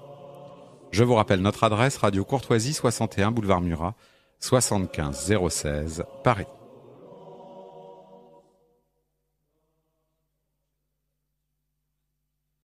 Je 0.92 1.06
vous 1.06 1.16
rappelle 1.16 1.40
notre 1.40 1.64
adresse 1.64 1.96
Radio 1.96 2.26
Courtoisie 2.26 2.74
61 2.74 3.32
boulevard 3.32 3.62
Murat 3.62 3.96
75 4.42 5.34
016 5.50 6.04
Paris. 6.26 6.48